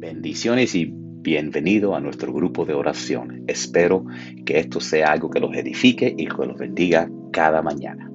Bendiciones 0.00 0.76
y 0.76 0.88
bienvenido 0.92 1.96
a 1.96 2.00
nuestro 2.00 2.32
grupo 2.32 2.64
de 2.64 2.72
oración. 2.72 3.42
Espero 3.48 4.04
que 4.46 4.58
esto 4.60 4.78
sea 4.78 5.10
algo 5.10 5.28
que 5.28 5.40
los 5.40 5.52
edifique 5.56 6.14
y 6.16 6.26
que 6.26 6.46
los 6.46 6.56
bendiga 6.56 7.08
cada 7.32 7.62
mañana. 7.62 8.08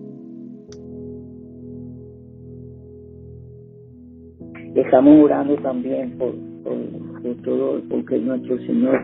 Estamos 4.75 5.25
orando 5.25 5.57
también 5.57 6.17
por, 6.17 6.33
todo, 7.43 7.81
porque 7.89 8.17
nuestro 8.17 8.57
Señor 8.59 9.03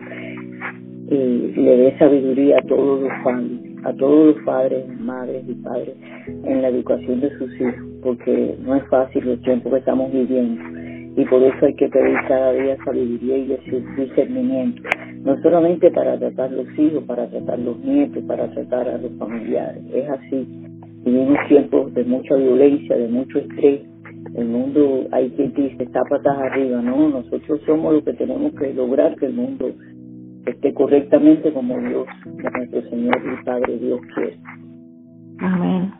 eh, 1.10 1.52
le 1.54 1.76
dé 1.76 1.98
sabiduría 1.98 2.60
a 2.60 2.66
todos 2.66 3.02
los 3.02 3.12
padres, 3.22 3.60
a 3.84 3.92
todos 3.92 4.34
los 4.34 4.44
padres, 4.46 5.00
madres 5.00 5.44
y 5.46 5.54
padres 5.56 5.96
en 6.44 6.62
la 6.62 6.68
educación 6.68 7.20
de 7.20 7.28
sus 7.36 7.54
hijos, 7.60 7.74
porque 8.02 8.56
no 8.64 8.74
es 8.74 8.88
fácil 8.88 9.26
los 9.26 9.42
tiempos 9.42 9.70
que 9.70 9.78
estamos 9.80 10.10
viviendo 10.10 10.79
y 11.16 11.24
por 11.24 11.42
eso 11.42 11.66
hay 11.66 11.74
que 11.74 11.88
pedir 11.88 12.16
cada 12.28 12.52
día 12.52 12.76
sabiduría 12.84 13.36
y 13.38 13.56
discernimiento, 13.96 14.82
no 15.22 15.40
solamente 15.42 15.90
para 15.90 16.18
tratar 16.18 16.52
los 16.52 16.66
hijos, 16.78 17.04
para 17.04 17.28
tratar 17.28 17.58
los 17.58 17.78
nietos, 17.80 18.22
para 18.24 18.48
tratar 18.50 18.88
a 18.88 18.98
los 18.98 19.12
familiares, 19.18 19.82
es 19.92 20.08
así. 20.08 20.46
Vivimos 21.04 21.38
tiempos 21.48 21.92
de 21.94 22.04
mucha 22.04 22.34
violencia, 22.36 22.96
de 22.96 23.08
mucho 23.08 23.38
estrés. 23.38 23.80
El 24.34 24.46
mundo, 24.46 25.06
hay 25.12 25.30
quien 25.30 25.52
dice, 25.54 25.82
está 25.82 26.00
patas 26.08 26.38
arriba, 26.38 26.80
no, 26.82 27.08
nosotros 27.08 27.60
somos 27.66 27.94
los 27.94 28.04
que 28.04 28.12
tenemos 28.12 28.52
que 28.54 28.72
lograr 28.74 29.16
que 29.16 29.26
el 29.26 29.32
mundo 29.32 29.72
esté 30.46 30.72
correctamente 30.74 31.52
como 31.52 31.78
Dios, 31.80 32.06
nuestro 32.26 32.82
Señor 32.90 33.16
y 33.16 33.44
Padre 33.44 33.78
Dios 33.78 34.00
quiere. 34.14 34.36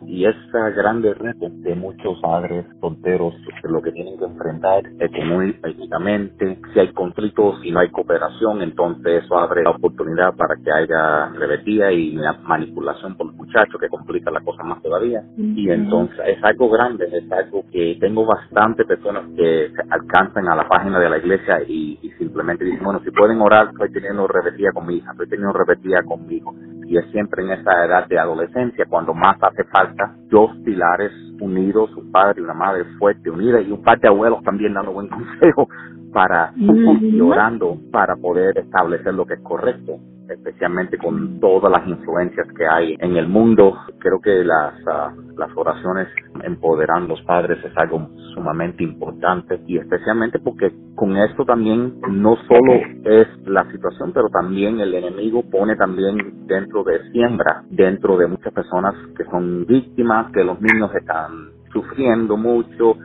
Y 0.06 0.26
esa 0.26 0.70
grande 0.70 1.14
reto 1.14 1.48
de 1.50 1.74
muchos 1.74 2.20
padres 2.20 2.66
solteros, 2.80 3.34
lo 3.64 3.80
que 3.80 3.92
tienen 3.92 4.18
que 4.18 4.24
enfrentar 4.24 4.82
económicamente, 4.98 6.58
si 6.72 6.80
hay 6.80 6.92
conflictos, 6.92 7.60
si 7.62 7.70
no 7.70 7.80
hay 7.80 7.88
cooperación, 7.90 8.62
entonces 8.62 9.24
eso 9.24 9.38
abre 9.38 9.62
la 9.62 9.70
oportunidad 9.70 10.34
para 10.34 10.56
que 10.56 10.70
haya 10.70 11.28
rebeldía 11.28 11.92
y 11.92 12.18
manipulación 12.42 13.16
por 13.16 13.28
los 13.28 13.36
muchachos, 13.36 13.80
que 13.80 13.88
complica 13.88 14.30
la 14.30 14.40
cosa 14.40 14.62
más 14.62 14.82
todavía. 14.82 15.22
Y 15.36 15.70
entonces 15.70 16.18
es 16.26 16.42
algo 16.44 16.68
grande, 16.70 17.06
es 17.12 17.30
algo 17.32 17.64
que 17.70 17.96
tengo 18.00 18.26
bastante 18.26 18.84
personas 18.84 19.24
que 19.36 19.72
alcanzan 19.90 20.48
a 20.48 20.56
la 20.56 20.68
página 20.68 20.98
de 20.98 21.10
la 21.10 21.18
iglesia 21.18 21.62
y, 21.66 21.98
simplemente 22.18 22.64
dicen, 22.64 22.84
bueno, 22.84 23.00
si 23.02 23.10
pueden 23.10 23.40
orar, 23.40 23.68
estoy 23.72 23.90
teniendo 23.92 24.26
rebeldía 24.26 24.72
con 24.72 24.86
mi 24.86 24.96
hija, 24.96 25.12
estoy 25.12 25.28
teniendo 25.28 25.52
rebeldía 25.52 26.02
con 26.02 26.26
mi 26.26 26.36
hijo. 26.36 26.54
Y 26.90 26.98
es 26.98 27.06
siempre 27.12 27.44
en 27.44 27.52
esa 27.52 27.86
edad 27.86 28.08
de 28.08 28.18
adolescencia 28.18 28.86
cuando 28.90 29.14
más 29.14 29.38
hace 29.42 29.64
falta 29.66 30.16
dos 30.28 30.50
pilares 30.66 31.12
unidos, 31.40 31.90
un 31.96 32.10
padre 32.10 32.40
y 32.40 32.44
una 32.44 32.54
madre 32.54 32.84
fuerte, 32.98 33.30
unida 33.30 33.60
y 33.60 33.70
un 33.70 33.82
par 33.82 34.00
de 34.00 34.08
abuelos 34.08 34.42
también 34.42 34.74
dando 34.74 34.92
buen 34.92 35.08
consejo 35.08 35.68
para 36.12 36.52
y 36.56 37.20
orando 37.20 37.78
para 37.92 38.16
poder 38.16 38.58
establecer 38.58 39.14
lo 39.14 39.26
que 39.26 39.34
es 39.34 39.40
correcto 39.40 40.00
especialmente 40.30 40.96
con 40.98 41.40
todas 41.40 41.70
las 41.70 41.86
influencias 41.86 42.46
que 42.56 42.66
hay 42.66 42.96
en 43.00 43.16
el 43.16 43.28
mundo. 43.28 43.76
Creo 43.98 44.20
que 44.20 44.44
las, 44.44 44.74
ah, 44.86 45.12
las 45.36 45.50
oraciones 45.56 46.08
empoderando 46.42 47.14
a 47.14 47.16
los 47.16 47.26
padres 47.26 47.58
es 47.64 47.76
algo 47.76 48.08
sumamente 48.34 48.84
importante 48.84 49.60
y 49.66 49.78
especialmente 49.78 50.38
porque 50.38 50.72
con 50.94 51.16
esto 51.16 51.44
también 51.44 52.00
no 52.10 52.36
solo 52.46 52.74
es 53.04 53.26
la 53.46 53.70
situación, 53.72 54.12
pero 54.12 54.28
también 54.28 54.80
el 54.80 54.94
enemigo 54.94 55.42
pone 55.50 55.76
también 55.76 56.46
dentro 56.46 56.84
de 56.84 57.10
siembra, 57.10 57.64
dentro 57.70 58.16
de 58.16 58.28
muchas 58.28 58.52
personas 58.52 58.94
que 59.16 59.24
son 59.24 59.66
víctimas, 59.66 60.30
que 60.32 60.44
los 60.44 60.60
niños 60.60 60.94
están 60.94 61.29
sufriendo 61.72 62.36
mucho 62.36 62.96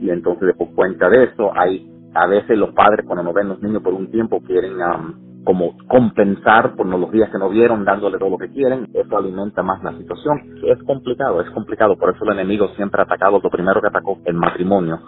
y 0.00 0.10
entonces 0.10 0.54
por 0.56 0.74
cuenta 0.74 1.08
de 1.08 1.24
eso 1.24 1.50
hay 1.54 1.88
a 2.14 2.26
veces 2.26 2.58
los 2.58 2.72
padres 2.74 3.06
cuando 3.06 3.22
no 3.22 3.32
ven 3.32 3.48
los 3.48 3.62
niños 3.62 3.82
por 3.82 3.94
un 3.94 4.10
tiempo 4.10 4.40
quieren 4.42 4.78
como 5.44 5.76
compensar 5.88 6.74
por 6.76 6.86
los 6.86 7.10
días 7.10 7.30
que 7.30 7.38
no 7.38 7.48
vieron, 7.48 7.84
dándole 7.84 8.18
todo 8.18 8.30
lo 8.30 8.38
que 8.38 8.50
quieren, 8.50 8.88
eso 8.92 9.16
alimenta 9.16 9.62
más 9.62 9.82
la 9.82 9.92
situación. 9.98 10.40
Es 10.64 10.80
complicado, 10.84 11.40
es 11.40 11.50
complicado, 11.50 11.96
por 11.96 12.14
eso 12.14 12.24
el 12.24 12.38
enemigo 12.38 12.68
siempre 12.76 13.00
ha 13.00 13.04
atacado, 13.04 13.40
lo 13.42 13.50
primero 13.50 13.80
que 13.80 13.88
atacó, 13.88 14.18
el 14.24 14.34
matrimonio. 14.34 15.00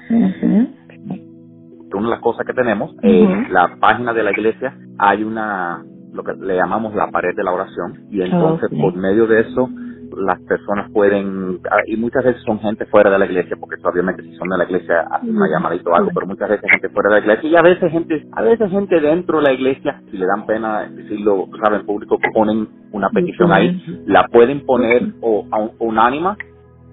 Una 1.95 2.09
de 2.09 2.11
las 2.11 2.21
cosas 2.21 2.45
que 2.45 2.53
tenemos, 2.53 2.93
en 3.03 3.53
la 3.53 3.77
página 3.79 4.13
de 4.13 4.25
la 4.25 4.33
iglesia 4.33 4.77
hay 4.99 5.23
una, 5.23 5.85
lo 6.13 6.25
que 6.25 6.33
le 6.33 6.57
llamamos 6.57 6.93
la 6.95 7.11
pared 7.13 7.37
de 7.37 7.45
la 7.45 7.53
oración, 7.53 8.07
y 8.11 8.21
entonces 8.21 8.69
por 8.71 8.97
medio 8.97 9.29
de 9.29 9.43
eso 9.43 9.69
las 10.17 10.41
personas 10.43 10.91
pueden, 10.93 11.61
ah, 11.71 11.83
y 11.87 11.97
muchas 11.97 12.25
veces 12.25 12.43
son 12.43 12.61
gente 12.61 12.87
fuera 12.87 13.11
de 13.11 13.19
la 13.19 13.27
iglesia, 13.27 13.57
porque 13.59 13.77
obviamente 13.83 14.23
si 14.23 14.35
son 14.37 14.49
de 14.49 14.59
la 14.59 14.65
iglesia 14.65 15.01
hacen 15.11 15.37
una 15.37 15.49
llamadita 15.49 15.91
o 15.91 15.95
algo, 15.95 16.11
pero 16.15 16.27
muchas 16.27 16.49
veces 16.49 16.71
gente 16.71 16.89
fuera 16.91 17.11
de 17.11 17.15
la 17.17 17.21
iglesia, 17.21 17.51
y 17.51 17.57
a 17.57 17.63
veces 17.63 17.93
gente, 17.93 18.27
a 18.33 18.43
veces 18.43 18.71
gente 18.71 19.01
dentro 19.01 19.39
de 19.39 19.45
la 19.45 19.53
iglesia, 19.53 20.01
si 20.11 20.17
le 20.19 20.27
dan 20.27 20.47
pena 20.47 20.89
decirlo, 20.89 21.49
saben, 21.63 21.85
público, 21.87 22.19
ponen 22.33 22.69
una 22.93 23.09
petición 23.11 23.53
ahí, 23.53 23.81
la 24.07 24.27
pueden 24.29 24.65
poner 24.65 25.03
o 25.21 25.47
a 25.51 25.69
unánima, 25.79 26.37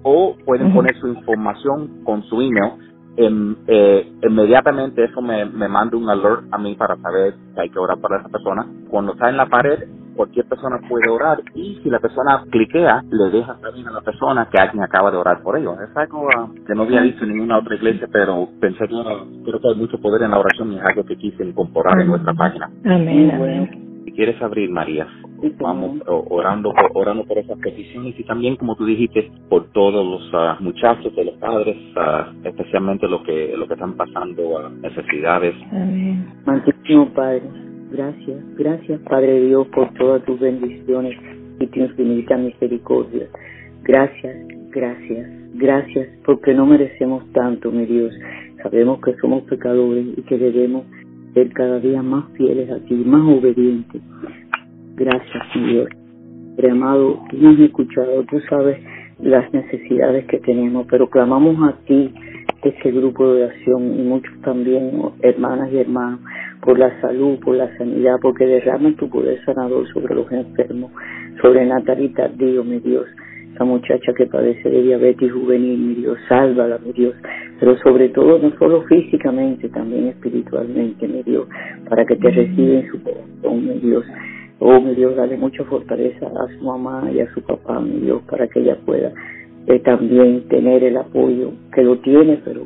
o 0.03 0.35
pueden 0.45 0.73
poner 0.73 0.95
su 0.99 1.07
información 1.07 2.03
con 2.03 2.23
su 2.23 2.41
email, 2.41 2.73
en, 3.17 3.57
eh, 3.67 4.09
inmediatamente 4.23 5.03
eso 5.03 5.21
me, 5.21 5.45
me 5.45 5.67
manda 5.67 5.97
un 5.97 6.09
alert 6.09 6.45
a 6.51 6.57
mí 6.57 6.75
para 6.75 6.95
saber 6.97 7.33
que 7.53 7.61
hay 7.61 7.69
que 7.69 7.77
orar 7.77 7.99
para 7.99 8.19
esa 8.19 8.29
persona. 8.29 8.65
Cuando 8.89 9.13
está 9.13 9.29
en 9.29 9.37
la 9.37 9.47
pared, 9.47 9.83
cualquier 10.15 10.45
persona 10.45 10.79
puede 10.87 11.09
orar 11.09 11.41
y 11.55 11.79
si 11.81 11.89
la 11.89 11.99
persona 11.99 12.43
cliquea, 12.49 13.03
le 13.09 13.29
deja 13.29 13.57
saber 13.59 13.87
a 13.87 13.91
la 13.91 14.01
persona 14.01 14.47
que 14.51 14.59
alguien 14.59 14.83
acaba 14.83 15.11
de 15.11 15.17
orar 15.17 15.41
por 15.41 15.57
ellos. 15.57 15.75
Es 15.81 15.95
algo 15.95 16.27
ah, 16.35 16.47
que 16.65 16.75
no 16.75 16.83
había 16.83 17.01
visto 17.01 17.23
en 17.23 17.33
ninguna 17.33 17.59
otra 17.59 17.75
iglesia, 17.75 18.07
pero 18.11 18.47
pensé 18.59 18.87
que 18.87 18.95
creo 19.45 19.59
que 19.59 19.67
hay 19.67 19.75
mucho 19.75 19.99
poder 19.99 20.23
en 20.23 20.31
la 20.31 20.39
oración 20.39 20.73
y 20.73 20.77
es 20.77 20.83
algo 20.83 21.05
que 21.05 21.17
quise 21.17 21.43
incorporar 21.43 21.99
en 21.99 22.07
nuestra 22.07 22.33
página. 22.33 22.69
Amén. 22.85 24.01
Si 24.05 24.11
quieres 24.13 24.41
abrir, 24.41 24.69
María, 24.69 25.07
vamos 25.59 26.01
orando, 26.05 26.73
orando 26.93 27.23
por 27.25 27.37
esas 27.37 27.57
peticiones 27.59 28.19
y 28.19 28.23
también, 28.23 28.55
como 28.55 28.75
tú 28.75 28.85
dijiste, 28.85 29.31
por 29.49 29.71
todos 29.71 30.05
los 30.05 30.31
ah, 30.33 30.57
muchachos, 30.59 31.15
de 31.15 31.25
los 31.25 31.35
padres, 31.35 31.77
uh, 31.95 32.47
especialmente 32.47 33.07
los 33.07 33.21
que, 33.23 33.55
lo 33.55 33.67
que 33.67 33.73
están 33.73 33.95
pasando 33.95 34.59
a 34.59 34.69
necesidades. 34.69 35.55
Amén. 35.71 36.25
Padre 37.15 37.70
Gracias, 37.91 38.37
gracias 38.57 39.01
Padre 39.01 39.47
Dios 39.47 39.67
por 39.67 39.93
todas 39.95 40.23
tus 40.23 40.39
bendiciones 40.39 41.17
y 41.59 41.67
tu 41.67 41.79
infinita 41.79 42.37
misericordia. 42.37 43.27
Gracias, 43.83 44.35
gracias, 44.69 45.29
gracias 45.55 46.07
porque 46.25 46.53
no 46.53 46.65
merecemos 46.65 47.29
tanto, 47.33 47.71
mi 47.71 47.85
Dios. 47.85 48.13
Sabemos 48.63 49.01
que 49.01 49.13
somos 49.15 49.43
pecadores 49.43 50.05
y 50.17 50.21
que 50.21 50.37
debemos 50.37 50.85
ser 51.33 51.51
cada 51.51 51.79
día 51.79 52.01
más 52.01 52.25
fieles 52.33 52.69
a 52.71 52.79
ti, 52.79 52.93
más 52.93 53.27
obedientes. 53.27 54.01
Gracias, 54.95 55.43
mi 55.55 55.73
Dios. 55.73 55.89
Amado, 56.69 57.19
tú 57.29 57.47
has 57.47 57.59
escuchado, 57.59 58.23
tú 58.29 58.39
sabes 58.47 58.77
las 59.19 59.51
necesidades 59.51 60.25
que 60.25 60.37
tenemos, 60.39 60.85
pero 60.89 61.09
clamamos 61.09 61.57
a 61.67 61.75
ti, 61.85 62.13
este 62.63 62.91
grupo 62.91 63.33
de 63.33 63.45
oración 63.45 63.99
y 63.99 64.03
muchos 64.03 64.39
también, 64.41 64.91
hermanas 65.21 65.71
y 65.73 65.79
hermanos, 65.79 66.19
por 66.61 66.77
la 66.77 66.99
salud, 67.01 67.39
por 67.39 67.55
la 67.55 67.75
sanidad, 67.77 68.17
porque 68.21 68.45
derrama 68.45 68.93
tu 68.95 69.09
poder 69.09 69.43
sanador 69.45 69.87
sobre 69.91 70.15
los 70.15 70.31
enfermos, 70.31 70.91
sobre 71.41 71.65
Natalita, 71.65 72.27
Dios, 72.29 72.65
mi 72.65 72.79
Dios, 72.79 73.07
esa 73.53 73.65
muchacha 73.65 74.13
que 74.13 74.27
padece 74.27 74.69
de 74.69 74.81
diabetes 74.81 75.31
juvenil, 75.31 75.79
mi 75.79 75.95
Dios, 75.95 76.17
sálvala, 76.29 76.77
mi 76.77 76.93
Dios, 76.93 77.15
pero 77.59 77.77
sobre 77.79 78.09
todo 78.09 78.39
no 78.39 78.51
solo 78.57 78.83
físicamente, 78.83 79.69
también 79.69 80.07
espiritualmente, 80.07 81.07
mi 81.07 81.23
Dios, 81.23 81.47
para 81.89 82.05
que 82.05 82.15
te 82.15 82.29
reciba 82.29 82.79
en 82.79 82.91
su 82.91 83.03
corazón, 83.03 83.67
mi 83.67 83.79
Dios. 83.79 84.05
Oh, 84.59 84.79
mi 84.79 84.93
Dios, 84.93 85.15
dale 85.15 85.37
mucha 85.37 85.63
fortaleza 85.63 86.27
a 86.27 86.47
su 86.57 86.63
mamá 86.63 87.09
y 87.11 87.19
a 87.19 87.33
su 87.33 87.41
papá, 87.41 87.79
mi 87.79 88.01
Dios, 88.01 88.21
para 88.29 88.47
que 88.47 88.59
ella 88.59 88.77
pueda 88.85 89.11
eh, 89.67 89.79
también 89.79 90.47
tener 90.47 90.83
el 90.83 90.97
apoyo 90.97 91.51
que 91.73 91.83
lo 91.83 91.97
tiene, 91.99 92.39
pero 92.45 92.65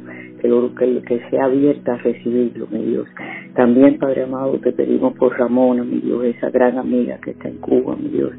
que, 0.77 1.01
que, 1.01 1.29
sea 1.29 1.45
abierta 1.45 1.93
a 1.93 1.97
recibirlo, 1.97 2.67
mi 2.71 2.83
Dios. 2.83 3.07
También, 3.55 3.97
Padre 3.97 4.23
amado, 4.23 4.59
te 4.59 4.71
pedimos 4.71 5.13
por 5.13 5.37
Ramona, 5.37 5.83
mi 5.83 5.99
Dios, 5.99 6.23
esa 6.25 6.49
gran 6.49 6.77
amiga 6.77 7.19
que 7.23 7.31
está 7.31 7.49
en 7.49 7.57
Cuba, 7.57 7.95
mi 7.95 8.09
Dios, 8.09 8.31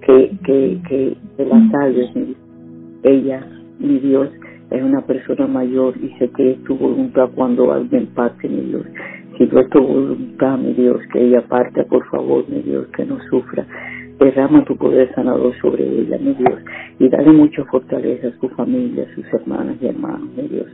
que, 0.00 0.32
que, 0.44 0.78
que, 0.88 1.16
la 1.44 1.70
salves, 1.70 2.14
mi 2.14 2.22
Dios. 2.24 2.38
Ella, 3.02 3.46
mi 3.78 3.98
Dios, 3.98 4.30
es 4.70 4.82
una 4.82 5.02
persona 5.02 5.46
mayor 5.46 5.94
y 6.02 6.08
sé 6.18 6.30
que 6.30 6.52
es 6.52 6.64
tu 6.64 6.76
voluntad 6.76 7.30
cuando 7.34 7.72
alguien 7.72 8.06
parte, 8.08 8.48
mi 8.48 8.62
Dios. 8.62 8.86
Si 9.36 9.46
no 9.46 9.60
es 9.60 9.68
tu 9.70 9.80
voluntad, 9.80 10.58
mi 10.58 10.72
Dios, 10.72 11.00
que 11.12 11.20
ella 11.20 11.42
parte, 11.42 11.84
por 11.84 12.04
favor, 12.08 12.44
mi 12.48 12.62
Dios, 12.62 12.86
que 12.96 13.04
no 13.04 13.18
sufra. 13.30 13.66
Derrama 14.18 14.64
tu 14.64 14.76
poder 14.76 15.12
sanador 15.14 15.52
sobre 15.60 15.84
ella, 15.84 16.18
mi 16.18 16.34
Dios, 16.34 16.60
y 16.98 17.08
dale 17.08 17.32
mucha 17.32 17.64
fortaleza 17.64 18.28
a 18.28 18.40
su 18.40 18.48
familia, 18.50 19.04
a 19.04 19.14
sus 19.14 19.24
hermanas 19.34 19.76
y 19.80 19.86
hermanos, 19.86 20.28
mi 20.36 20.48
Dios. 20.48 20.68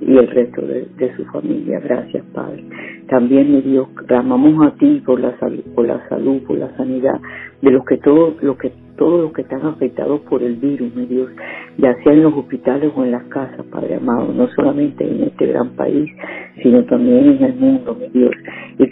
Y 0.00 0.16
el 0.16 0.28
resto 0.28 0.62
de, 0.62 1.16
su 1.16 1.24
familia. 1.26 1.80
Gracias, 1.80 2.24
Padre. 2.32 2.64
También, 3.08 3.52
mi 3.52 3.62
Dios, 3.62 3.88
clamamos 4.06 4.66
a 4.66 4.74
ti 4.76 5.02
por 5.04 5.20
la 5.20 5.38
salud, 5.38 5.62
por 5.74 5.86
la 5.86 6.06
salud, 6.08 6.42
por 6.46 6.58
la 6.58 6.76
sanidad 6.76 7.20
de 7.62 7.70
los 7.70 7.84
que 7.84 7.96
todos 7.98 8.42
los 8.42 8.56
que 8.58 8.72
todos 8.96 9.20
los 9.20 9.32
que 9.32 9.42
están 9.42 9.64
afectados 9.66 10.20
por 10.22 10.42
el 10.42 10.56
virus, 10.56 10.94
mi 10.94 11.04
Dios, 11.04 11.30
ya 11.76 11.94
sea 12.02 12.14
en 12.14 12.22
los 12.22 12.32
hospitales 12.32 12.90
o 12.96 13.04
en 13.04 13.10
las 13.10 13.24
casas, 13.24 13.64
Padre 13.70 13.96
amado, 13.96 14.32
no 14.32 14.48
solamente 14.48 15.04
en 15.06 15.24
este 15.24 15.46
gran 15.48 15.70
país, 15.76 16.10
sino 16.62 16.82
también 16.84 17.36
en 17.36 17.44
el 17.44 17.54
mundo, 17.56 17.94
mi 17.94 18.08
Dios. 18.08 18.32
Y, 18.78 18.84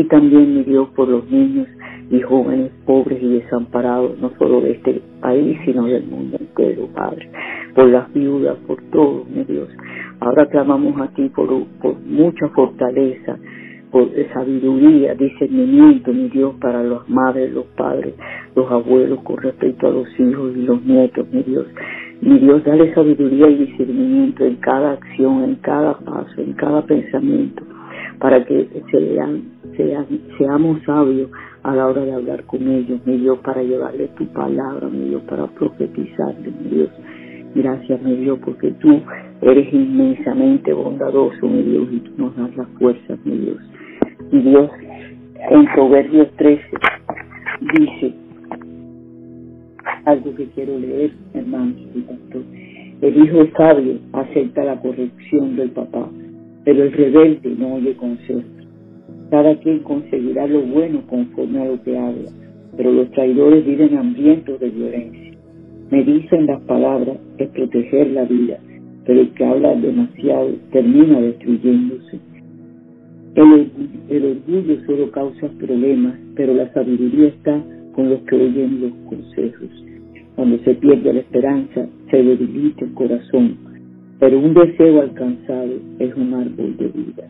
y 0.00 0.04
también, 0.04 0.54
mi 0.54 0.62
Dios, 0.64 0.88
por 0.96 1.08
los 1.08 1.30
niños 1.30 1.68
y 2.10 2.20
jóvenes 2.20 2.70
pobres 2.86 3.22
y 3.22 3.40
desamparados, 3.40 4.18
no 4.18 4.32
solo 4.38 4.62
de 4.62 4.72
este 4.72 5.02
país, 5.20 5.58
sino 5.64 5.84
del 5.84 6.04
mundo 6.04 6.38
entero, 6.40 6.88
Padre, 6.94 7.28
por 7.78 7.90
las 7.90 8.12
viudas, 8.12 8.56
por 8.66 8.82
todos, 8.90 9.30
mi 9.30 9.44
Dios. 9.44 9.68
Ahora 10.18 10.46
clamamos 10.46 11.00
a 11.00 11.14
ti 11.14 11.28
por, 11.28 11.48
mucha 12.06 12.48
fortaleza, 12.48 13.38
por 13.92 14.08
sabiduría, 14.34 15.14
discernimiento, 15.14 16.12
mi 16.12 16.28
Dios, 16.28 16.56
para 16.60 16.82
las 16.82 17.08
madres, 17.08 17.52
los 17.52 17.66
padres, 17.76 18.14
los 18.56 18.68
abuelos 18.68 19.20
con 19.22 19.36
respecto 19.36 19.86
a 19.86 19.90
los 19.92 20.08
hijos 20.18 20.56
y 20.56 20.62
los 20.62 20.84
nietos, 20.84 21.24
mi 21.30 21.44
Dios. 21.44 21.66
Mi 22.20 22.40
Dios, 22.40 22.64
dale 22.64 22.92
sabiduría 22.94 23.48
y 23.48 23.66
discernimiento 23.66 24.44
en 24.44 24.56
cada 24.56 24.94
acción, 24.94 25.44
en 25.44 25.54
cada 25.62 25.96
paso, 26.00 26.32
en 26.38 26.54
cada 26.54 26.82
pensamiento, 26.84 27.62
para 28.18 28.44
que 28.44 28.68
sean, 28.90 29.42
seamos 30.36 30.82
sabios 30.82 31.30
a 31.62 31.76
la 31.76 31.86
hora 31.86 32.04
de 32.04 32.12
hablar 32.12 32.42
con 32.42 32.60
ellos, 32.68 32.98
mi 33.06 33.18
Dios, 33.18 33.38
para 33.38 33.62
llevarles 33.62 34.12
tu 34.16 34.26
palabra, 34.32 34.88
mi 34.88 35.10
Dios, 35.10 35.22
para 35.28 35.46
profetizarles, 35.46 36.60
mi 36.60 36.70
Dios. 36.70 36.90
Gracias, 37.54 38.02
mi 38.02 38.16
Dios, 38.16 38.38
porque 38.44 38.72
tú 38.72 39.00
eres 39.42 39.72
inmensamente 39.72 40.72
bondadoso, 40.72 41.46
mi 41.46 41.62
Dios, 41.62 41.88
y 41.92 42.00
tú 42.00 42.12
nos 42.18 42.36
das 42.36 42.56
las 42.56 42.68
fuerzas, 42.78 43.18
mi 43.24 43.38
Dios. 43.38 43.58
Y 44.32 44.38
Dios, 44.40 44.70
en 45.50 45.64
Proverbios 45.74 46.28
13, 46.36 46.62
dice 47.72 48.14
algo 50.04 50.34
que 50.34 50.46
quiero 50.50 50.78
leer, 50.78 51.12
hermano 51.34 51.74
y 51.94 52.00
pastor. 52.00 52.42
El 53.00 53.24
hijo 53.24 53.46
sabio 53.56 53.98
acepta 54.12 54.64
la 54.64 54.80
corrección 54.80 55.56
del 55.56 55.70
papá, 55.70 56.08
pero 56.64 56.82
el 56.82 56.92
rebelde 56.92 57.54
no 57.58 57.74
oye 57.74 57.96
consejo. 57.96 58.42
Cada 59.30 59.56
quien 59.60 59.80
conseguirá 59.80 60.46
lo 60.46 60.62
bueno 60.62 61.02
conforme 61.08 61.62
a 61.62 61.64
lo 61.66 61.82
que 61.82 61.96
habla, 61.96 62.30
pero 62.76 62.92
los 62.92 63.10
traidores 63.12 63.64
viven 63.64 63.96
hambrientos 63.96 64.58
de 64.60 64.70
violencia. 64.70 65.27
Me 65.90 66.04
dicen 66.04 66.46
las 66.46 66.60
palabras 66.62 67.16
es 67.38 67.48
proteger 67.48 68.10
la 68.10 68.24
vida, 68.24 68.58
pero 69.06 69.20
el 69.22 69.30
que 69.30 69.44
habla 69.44 69.74
demasiado 69.74 70.50
termina 70.70 71.18
destruyéndose. 71.20 72.20
El, 73.34 73.70
orgullo 74.10 74.84
solo 74.84 75.10
causa 75.12 75.48
problemas, 75.58 76.14
pero 76.34 76.52
la 76.52 76.70
sabiduría 76.72 77.28
está 77.28 77.62
con 77.94 78.10
los 78.10 78.20
que 78.22 78.34
oyen 78.34 78.80
los 78.82 78.92
consejos. 79.08 79.68
Cuando 80.34 80.58
se 80.58 80.74
pierde 80.74 81.12
la 81.12 81.20
esperanza, 81.20 81.88
se 82.10 82.22
debilita 82.22 82.84
el 82.84 82.92
corazón, 82.92 83.56
pero 84.18 84.38
un 84.40 84.52
deseo 84.52 85.00
alcanzado 85.00 85.72
es 86.00 86.14
un 86.16 86.34
árbol 86.34 86.76
de 86.76 86.88
vida. 86.88 87.28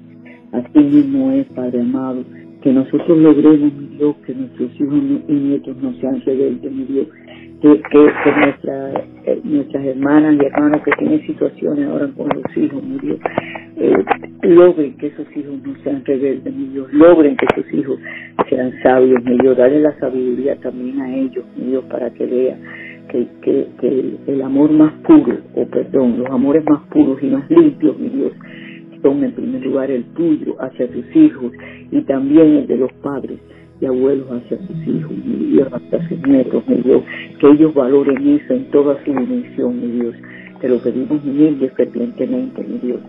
Así 0.53 0.79
mismo 0.79 1.31
es, 1.33 1.47
Padre 1.49 1.83
amado, 1.83 2.25
que 2.63 2.73
nosotros 2.73 3.19
logremos, 3.19 3.73
mi 3.73 3.97
Dios, 3.99 4.17
que 4.27 4.35
nuestros 4.35 4.75
hijos 4.81 4.99
y 5.29 5.33
nietos 5.33 5.77
no 5.81 5.93
sean 6.01 6.21
rebeldes, 6.23 6.73
mi 6.73 6.85
Dios, 6.85 7.07
que, 7.61 7.83
que, 7.91 8.33
nuestra, 8.37 8.91
eh, 9.25 9.41
nuestras 9.43 9.85
hermanas 9.85 10.37
y 10.41 10.45
hermanos 10.47 10.83
que 10.85 10.93
tienen 10.99 11.27
situaciones 11.27 11.89
ahora 11.89 12.09
con 12.17 12.29
los 12.29 12.57
hijos, 12.57 12.83
mi 12.83 12.99
Dios, 12.99 13.19
eh, 13.77 14.05
logren 14.43 14.97
que 14.97 15.09
esos 15.09 15.27
hijos 15.37 15.55
no 15.65 15.75
sean 15.83 16.05
rebeldes, 16.05 16.55
mi 16.55 16.67
Dios, 16.69 16.93
logren 16.93 17.37
que 17.37 17.47
esos 17.47 17.73
hijos 17.75 17.99
sean 18.49 18.73
sabios, 18.83 19.23
mi 19.25 19.39
Dios, 19.39 19.57
darle 19.57 19.81
la 19.81 19.99
sabiduría 19.99 20.57
también 20.57 21.01
a 21.01 21.17
ellos, 21.17 21.45
mi 21.57 21.71
Dios, 21.71 21.85
para 21.85 22.11
que 22.11 22.27
vean 22.27 22.61
que, 23.09 23.27
que, 23.43 23.67
que 23.81 24.17
el 24.27 24.43
amor 24.43 24.71
más 24.71 24.93
puro, 25.05 25.39
o 25.55 25.67
perdón, 25.67 26.19
los 26.19 26.31
amores 26.31 26.65
más 26.69 26.83
puros 26.91 27.19
y 27.23 27.27
más 27.27 27.51
limpios, 27.51 27.99
mi 27.99 28.09
Dios, 28.09 28.33
son 29.03 29.25
en 29.25 29.33
primer 29.33 29.65
lugar 29.65 29.91
el 29.91 30.05
tuyo 30.15 30.57
hacia 30.61 30.89
tus 30.89 31.17
hijos 31.17 31.53
y 31.91 32.03
también 32.03 32.57
el 32.57 32.67
de 32.67 32.77
los 32.77 32.93
padres 32.95 33.39
y 33.81 33.87
abuelos 33.87 34.27
hacia 34.31 34.59
sus 34.59 34.87
hijos, 34.87 35.13
mi 35.25 35.47
Dios, 35.53 35.69
hacia 35.73 36.09
sus 36.09 36.27
nietos, 36.27 36.67
mi 36.67 36.77
Dios, 36.77 37.03
que 37.41 37.49
ellos 37.49 37.75
valoren 37.75 38.27
eso 38.29 38.55
en 38.55 38.71
toda 38.71 38.97
su 39.05 39.13
dimensión, 39.13 39.81
mi 39.81 40.01
Dios. 40.01 40.15
Te 40.61 40.69
lo 40.69 40.79
pedimos 40.79 41.25
humilde 41.25 41.67
y 41.67 41.69
fervientemente, 41.69 42.65
mi 42.65 42.79
Dios. 42.79 43.01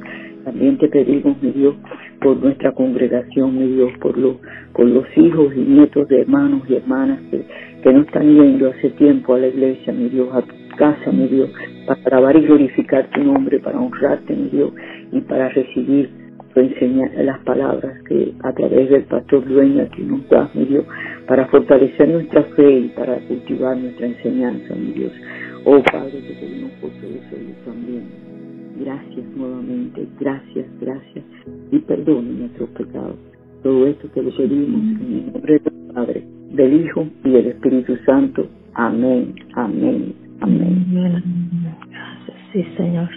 También 0.44 0.78
te 0.78 0.88
pedimos, 0.88 1.42
mi 1.42 1.52
Dios, 1.52 1.76
por 2.22 2.38
nuestra 2.38 2.72
congregación, 2.72 3.58
mi 3.58 3.68
Dios, 3.74 3.92
por 4.00 4.18
los, 4.18 4.36
por 4.74 4.86
los 4.86 5.06
hijos 5.18 5.54
y 5.56 5.60
nietos 5.60 6.08
de 6.08 6.22
hermanos 6.22 6.62
y 6.70 6.76
hermanas 6.76 7.20
que, 7.32 7.44
que 7.84 7.94
no 7.94 8.02
están 8.02 8.28
yendo 8.28 8.70
hace 8.70 8.90
tiempo 8.92 9.34
a 9.34 9.40
la 9.40 9.48
iglesia, 9.48 9.92
mi 9.92 10.10
Dios, 10.10 10.30
a 10.34 10.42
tu 10.42 10.56
casa, 10.78 11.12
mi 11.12 11.28
Dios, 11.28 11.50
para 11.88 12.18
alabar 12.18 12.38
y 12.38 12.46
glorificar 12.46 13.10
tu 13.10 13.24
nombre, 13.24 13.60
para 13.60 13.80
honrarte, 13.80 14.36
mi 14.36 14.50
Dios, 14.50 14.72
y 15.12 15.22
para 15.22 15.50
recibir 15.50 16.29
enseña 16.60 17.10
las 17.24 17.40
palabras 17.40 18.02
que 18.08 18.34
a 18.44 18.54
través 18.54 18.90
del 18.90 19.04
pastor 19.04 19.48
dueño 19.48 19.88
que 19.96 20.04
nos 20.04 20.28
da, 20.30 20.50
mi 20.54 20.66
Dios, 20.66 20.86
para 21.28 21.48
fortalecer 21.48 22.10
nuestra 22.10 22.44
fe 22.56 22.72
y 22.72 22.88
para 22.90 23.18
cultivar 23.28 23.78
nuestra 23.78 24.08
enseñanza, 24.08 24.76
mi 24.76 24.92
Dios. 24.94 25.12
Oh 25.66 25.82
Padre, 25.92 26.22
te 26.22 26.34
pedimos 26.34 26.72
por 26.82 26.90
todo 26.92 27.10
eso 27.12 27.36
también. 27.66 28.04
Gracias 28.80 29.26
nuevamente, 29.36 30.08
gracias, 30.20 30.66
gracias 30.80 31.26
y 31.72 31.80
perdone 31.80 32.30
nuestros 32.32 32.70
pecados. 32.70 33.18
Todo 33.64 33.88
esto 33.88 34.08
te 34.10 34.24
lo 34.24 34.36
pedimos 34.36 34.82
en 35.02 35.14
el 35.14 35.34
nombre 35.34 35.60
del 35.60 35.94
Padre, 35.94 36.24
del 36.52 36.82
Hijo 36.82 37.08
y 37.26 37.30
del 37.30 37.48
Espíritu 37.48 37.98
Santo. 38.06 38.48
Amén, 38.74 39.36
amén, 39.56 40.14
amén. 40.40 40.86
Gracias, 41.92 42.38
sí, 42.54 42.66
Señor. 42.78 43.10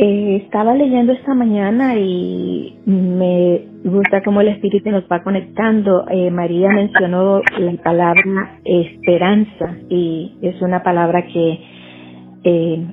Eh, 0.00 0.42
estaba 0.44 0.76
leyendo 0.76 1.12
esta 1.12 1.34
mañana 1.34 1.96
y 1.96 2.78
me 2.86 3.62
gusta 3.82 4.22
cómo 4.22 4.40
el 4.40 4.46
Espíritu 4.46 4.92
nos 4.92 5.02
va 5.10 5.24
conectando. 5.24 6.06
Eh, 6.08 6.30
María 6.30 6.68
mencionó 6.68 7.40
la 7.58 7.72
palabra 7.82 8.60
esperanza 8.64 9.76
y 9.88 10.38
es 10.40 10.62
una 10.62 10.84
palabra 10.84 11.26
que 11.26 11.60
eh, 12.44 12.86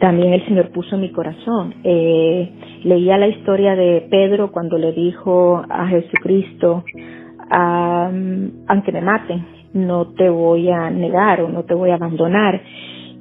también 0.00 0.32
el 0.32 0.46
Señor 0.46 0.70
puso 0.70 0.94
en 0.94 1.02
mi 1.02 1.12
corazón. 1.12 1.74
leía 1.84 3.18
la 3.18 3.28
historia 3.28 3.76
de 3.76 4.06
Pedro 4.10 4.50
cuando 4.50 4.78
le 4.78 4.92
dijo 4.92 5.62
a 5.68 5.88
Jesucristo, 5.88 6.84
aunque 7.50 8.92
me 8.92 9.02
maten, 9.02 9.44
no 9.74 10.06
te 10.14 10.30
voy 10.30 10.70
a 10.70 10.88
negar 10.88 11.42
o 11.42 11.50
no 11.50 11.64
te 11.64 11.74
voy 11.74 11.90
a 11.90 11.96
abandonar. 11.96 12.62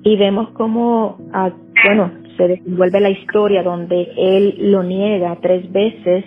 Y 0.04 0.16
vemos 0.16 0.52
cómo, 0.52 1.18
ah, 1.34 1.52
bueno, 1.84 2.27
se 2.38 2.48
desenvuelve 2.48 3.00
la 3.00 3.10
historia 3.10 3.64
donde 3.64 4.10
él 4.16 4.56
lo 4.72 4.84
niega 4.84 5.38
tres 5.42 5.70
veces 5.72 6.24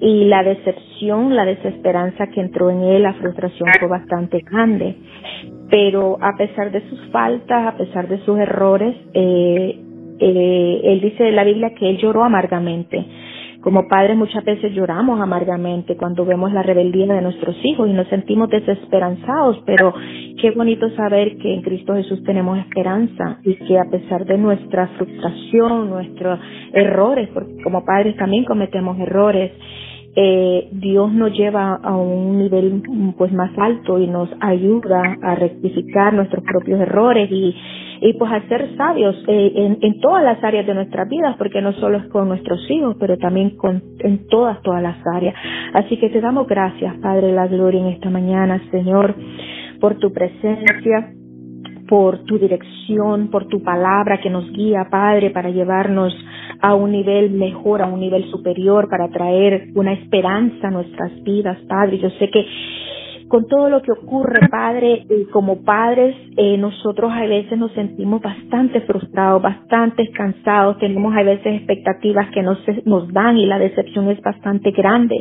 y 0.00 0.26
la 0.26 0.42
decepción, 0.42 1.34
la 1.34 1.44
desesperanza 1.44 2.28
que 2.28 2.40
entró 2.40 2.70
en 2.70 2.82
él, 2.82 3.02
la 3.02 3.14
frustración 3.14 3.68
fue 3.80 3.88
bastante 3.88 4.40
grande. 4.40 4.94
Pero 5.70 6.18
a 6.20 6.36
pesar 6.36 6.70
de 6.70 6.88
sus 6.88 7.00
faltas, 7.10 7.66
a 7.66 7.76
pesar 7.76 8.08
de 8.08 8.18
sus 8.24 8.38
errores, 8.38 8.94
eh, 9.12 9.78
eh, 10.20 10.80
él 10.84 11.00
dice 11.00 11.28
en 11.28 11.36
la 11.36 11.44
Biblia 11.44 11.74
que 11.74 11.90
él 11.90 11.98
lloró 11.98 12.24
amargamente. 12.24 13.04
Como 13.68 13.86
padres 13.86 14.16
muchas 14.16 14.42
veces 14.46 14.72
lloramos 14.72 15.20
amargamente 15.20 15.94
cuando 15.94 16.24
vemos 16.24 16.50
la 16.54 16.62
rebeldía 16.62 17.12
de 17.12 17.20
nuestros 17.20 17.54
hijos 17.62 17.86
y 17.86 17.92
nos 17.92 18.08
sentimos 18.08 18.48
desesperanzados, 18.48 19.62
pero 19.66 19.92
qué 20.40 20.52
bonito 20.52 20.88
saber 20.96 21.36
que 21.36 21.52
en 21.52 21.60
Cristo 21.60 21.94
Jesús 21.94 22.24
tenemos 22.24 22.58
esperanza 22.60 23.40
y 23.44 23.56
que 23.56 23.78
a 23.78 23.84
pesar 23.90 24.24
de 24.24 24.38
nuestra 24.38 24.86
frustración, 24.96 25.90
nuestros 25.90 26.40
errores, 26.72 27.28
porque 27.34 27.62
como 27.62 27.84
padres 27.84 28.16
también 28.16 28.46
cometemos 28.46 28.98
errores, 29.00 29.52
eh, 30.16 30.70
Dios 30.72 31.12
nos 31.12 31.30
lleva 31.34 31.74
a 31.74 31.94
un 31.94 32.38
nivel 32.38 32.82
pues 33.18 33.30
más 33.34 33.50
alto 33.58 33.98
y 33.98 34.06
nos 34.06 34.30
ayuda 34.40 35.02
a 35.20 35.34
rectificar 35.34 36.14
nuestros 36.14 36.42
propios 36.42 36.80
errores 36.80 37.30
y 37.30 37.54
y 38.00 38.12
pues 38.14 38.30
a 38.32 38.46
ser 38.48 38.76
sabios 38.76 39.16
eh, 39.26 39.52
en, 39.54 39.78
en, 39.80 40.00
todas 40.00 40.22
las 40.22 40.42
áreas 40.42 40.66
de 40.66 40.74
nuestras 40.74 41.08
vidas, 41.08 41.36
porque 41.36 41.60
no 41.60 41.72
solo 41.74 41.98
es 41.98 42.08
con 42.08 42.28
nuestros 42.28 42.60
hijos, 42.70 42.96
pero 42.98 43.16
también 43.18 43.56
con, 43.56 43.82
en 44.00 44.26
todas, 44.28 44.60
todas 44.62 44.82
las 44.82 44.96
áreas. 45.14 45.34
Así 45.74 45.96
que 45.96 46.10
te 46.10 46.20
damos 46.20 46.46
gracias, 46.46 46.96
Padre 46.98 47.32
la 47.32 47.46
Gloria, 47.46 47.80
en 47.80 47.88
esta 47.88 48.10
mañana, 48.10 48.60
Señor, 48.70 49.14
por 49.80 49.98
tu 49.98 50.12
presencia, 50.12 51.12
por 51.88 52.24
tu 52.24 52.38
dirección, 52.38 53.28
por 53.30 53.46
tu 53.48 53.62
palabra 53.62 54.20
que 54.20 54.30
nos 54.30 54.50
guía, 54.52 54.88
Padre, 54.90 55.30
para 55.30 55.50
llevarnos 55.50 56.14
a 56.60 56.74
un 56.74 56.92
nivel 56.92 57.30
mejor, 57.30 57.82
a 57.82 57.86
un 57.86 58.00
nivel 58.00 58.24
superior, 58.30 58.88
para 58.88 59.08
traer 59.08 59.68
una 59.74 59.92
esperanza 59.92 60.68
a 60.68 60.70
nuestras 60.70 61.22
vidas, 61.22 61.58
Padre. 61.68 61.98
Yo 61.98 62.10
sé 62.10 62.28
que 62.30 62.44
con 63.28 63.46
todo 63.46 63.68
lo 63.68 63.82
que 63.82 63.92
ocurre, 63.92 64.48
Padre, 64.48 65.04
y 65.08 65.26
como 65.30 65.62
padres, 65.62 66.16
eh, 66.36 66.56
nosotros 66.56 67.12
a 67.12 67.26
veces 67.26 67.58
nos 67.58 67.72
sentimos 67.72 68.22
bastante 68.22 68.80
frustrados, 68.82 69.42
bastante 69.42 70.08
cansados, 70.10 70.78
tenemos 70.78 71.14
a 71.14 71.22
veces 71.22 71.46
expectativas 71.56 72.30
que 72.30 72.42
no 72.42 72.56
se, 72.64 72.82
nos 72.86 73.12
dan 73.12 73.36
y 73.36 73.46
la 73.46 73.58
decepción 73.58 74.08
es 74.10 74.20
bastante 74.22 74.70
grande. 74.70 75.16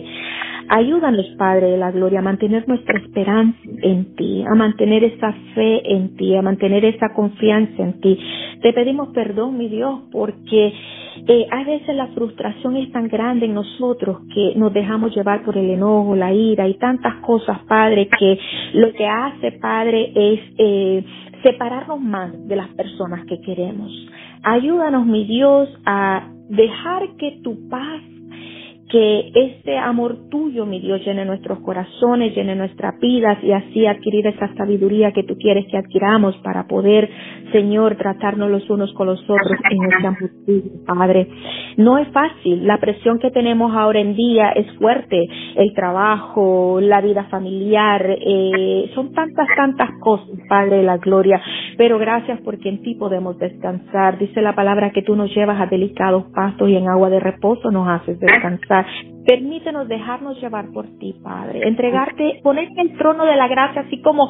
Ayúdanos, 0.69 1.25
Padre 1.37 1.71
de 1.71 1.77
la 1.77 1.91
Gloria, 1.91 2.19
a 2.19 2.21
mantener 2.21 2.67
nuestra 2.67 2.99
esperanza 2.99 3.57
en 3.81 4.15
ti, 4.15 4.43
a 4.43 4.53
mantener 4.53 5.03
esa 5.03 5.31
fe 5.55 5.93
en 5.93 6.17
ti, 6.17 6.35
a 6.35 6.41
mantener 6.41 6.83
esa 6.83 7.13
confianza 7.13 7.83
en 7.83 8.01
ti. 8.01 8.19
Te 8.61 8.73
pedimos 8.73 9.09
perdón, 9.09 9.57
mi 9.57 9.69
Dios, 9.69 10.01
porque 10.11 10.73
eh, 11.27 11.47
a 11.49 11.63
veces 11.63 11.95
la 11.95 12.07
frustración 12.07 12.75
es 12.75 12.91
tan 12.91 13.07
grande 13.07 13.45
en 13.45 13.53
nosotros 13.53 14.19
que 14.33 14.53
nos 14.55 14.73
dejamos 14.73 15.15
llevar 15.15 15.43
por 15.43 15.57
el 15.57 15.69
enojo, 15.69 16.15
la 16.15 16.33
ira 16.33 16.67
y 16.67 16.73
tantas 16.75 17.15
cosas, 17.21 17.59
Padre, 17.67 18.09
que 18.19 18.37
lo 18.73 18.91
que 18.91 19.07
hace, 19.07 19.53
Padre, 19.53 20.11
es 20.15 20.39
eh, 20.57 21.03
separarnos 21.43 22.01
más 22.01 22.47
de 22.47 22.55
las 22.57 22.67
personas 22.69 23.25
que 23.25 23.39
queremos. 23.39 23.91
Ayúdanos, 24.43 25.05
mi 25.05 25.23
Dios, 25.25 25.69
a 25.85 26.27
dejar 26.49 27.15
que 27.17 27.39
tu 27.43 27.69
paz 27.69 28.01
que 28.89 29.31
ese 29.35 29.77
amor 29.77 30.29
tuyo, 30.29 30.65
mi 30.65 30.79
Dios, 30.79 31.03
llene 31.05 31.25
nuestros 31.25 31.59
corazones, 31.59 32.33
llene 32.33 32.55
nuestras 32.55 32.97
vidas 32.99 33.37
y 33.43 33.51
así 33.51 33.85
adquirir 33.85 34.27
esa 34.27 34.53
sabiduría 34.55 35.11
que 35.11 35.23
tú 35.23 35.35
quieres 35.37 35.65
que 35.69 35.77
adquiramos 35.77 36.37
para 36.37 36.67
poder, 36.67 37.09
Señor, 37.51 37.97
tratarnos 37.97 38.49
los 38.49 38.69
unos 38.69 38.93
con 38.93 39.07
los 39.07 39.21
otros 39.23 39.59
en 39.69 39.91
este 39.91 40.07
amor 40.07 40.29
Padre. 40.85 41.27
No 41.75 41.97
es 41.97 42.07
fácil, 42.09 42.65
la 42.65 42.77
presión 42.79 43.19
que 43.19 43.29
tenemos 43.29 43.75
ahora 43.75 43.99
en 43.99 44.15
día 44.15 44.51
es 44.51 44.65
fuerte, 44.77 45.27
el 45.55 45.73
trabajo, 45.73 46.79
la 46.81 47.01
vida 47.01 47.25
familiar, 47.25 48.05
eh, 48.09 48.89
son 48.95 49.11
tantas, 49.13 49.47
tantas 49.55 49.89
cosas, 49.99 50.27
Padre 50.47 50.77
de 50.77 50.83
la 50.83 50.97
gloria, 50.97 51.41
pero 51.77 51.99
gracias 51.99 52.39
porque 52.41 52.69
en 52.69 52.81
ti 52.81 52.95
podemos 52.95 53.37
descansar. 53.37 54.17
Dice 54.17 54.41
la 54.41 54.55
palabra 54.55 54.91
que 54.91 55.01
tú 55.01 55.15
nos 55.15 55.33
llevas 55.35 55.59
a 55.59 55.65
delicados 55.65 56.25
pastos 56.33 56.69
y 56.69 56.75
en 56.75 56.87
agua 56.87 57.09
de 57.09 57.19
reposo 57.19 57.69
nos 57.69 57.87
haces 57.87 58.19
descansar. 58.19 58.76
Permítenos 59.25 59.87
dejarnos 59.87 60.39
llevar 60.41 60.71
por 60.71 60.85
ti, 60.99 61.15
Padre. 61.21 61.67
Entregarte, 61.67 62.39
poner 62.43 62.69
en 62.69 62.79
el 62.79 62.97
trono 62.97 63.25
de 63.25 63.35
la 63.35 63.47
gracia, 63.47 63.81
así 63.81 64.01
como 64.01 64.29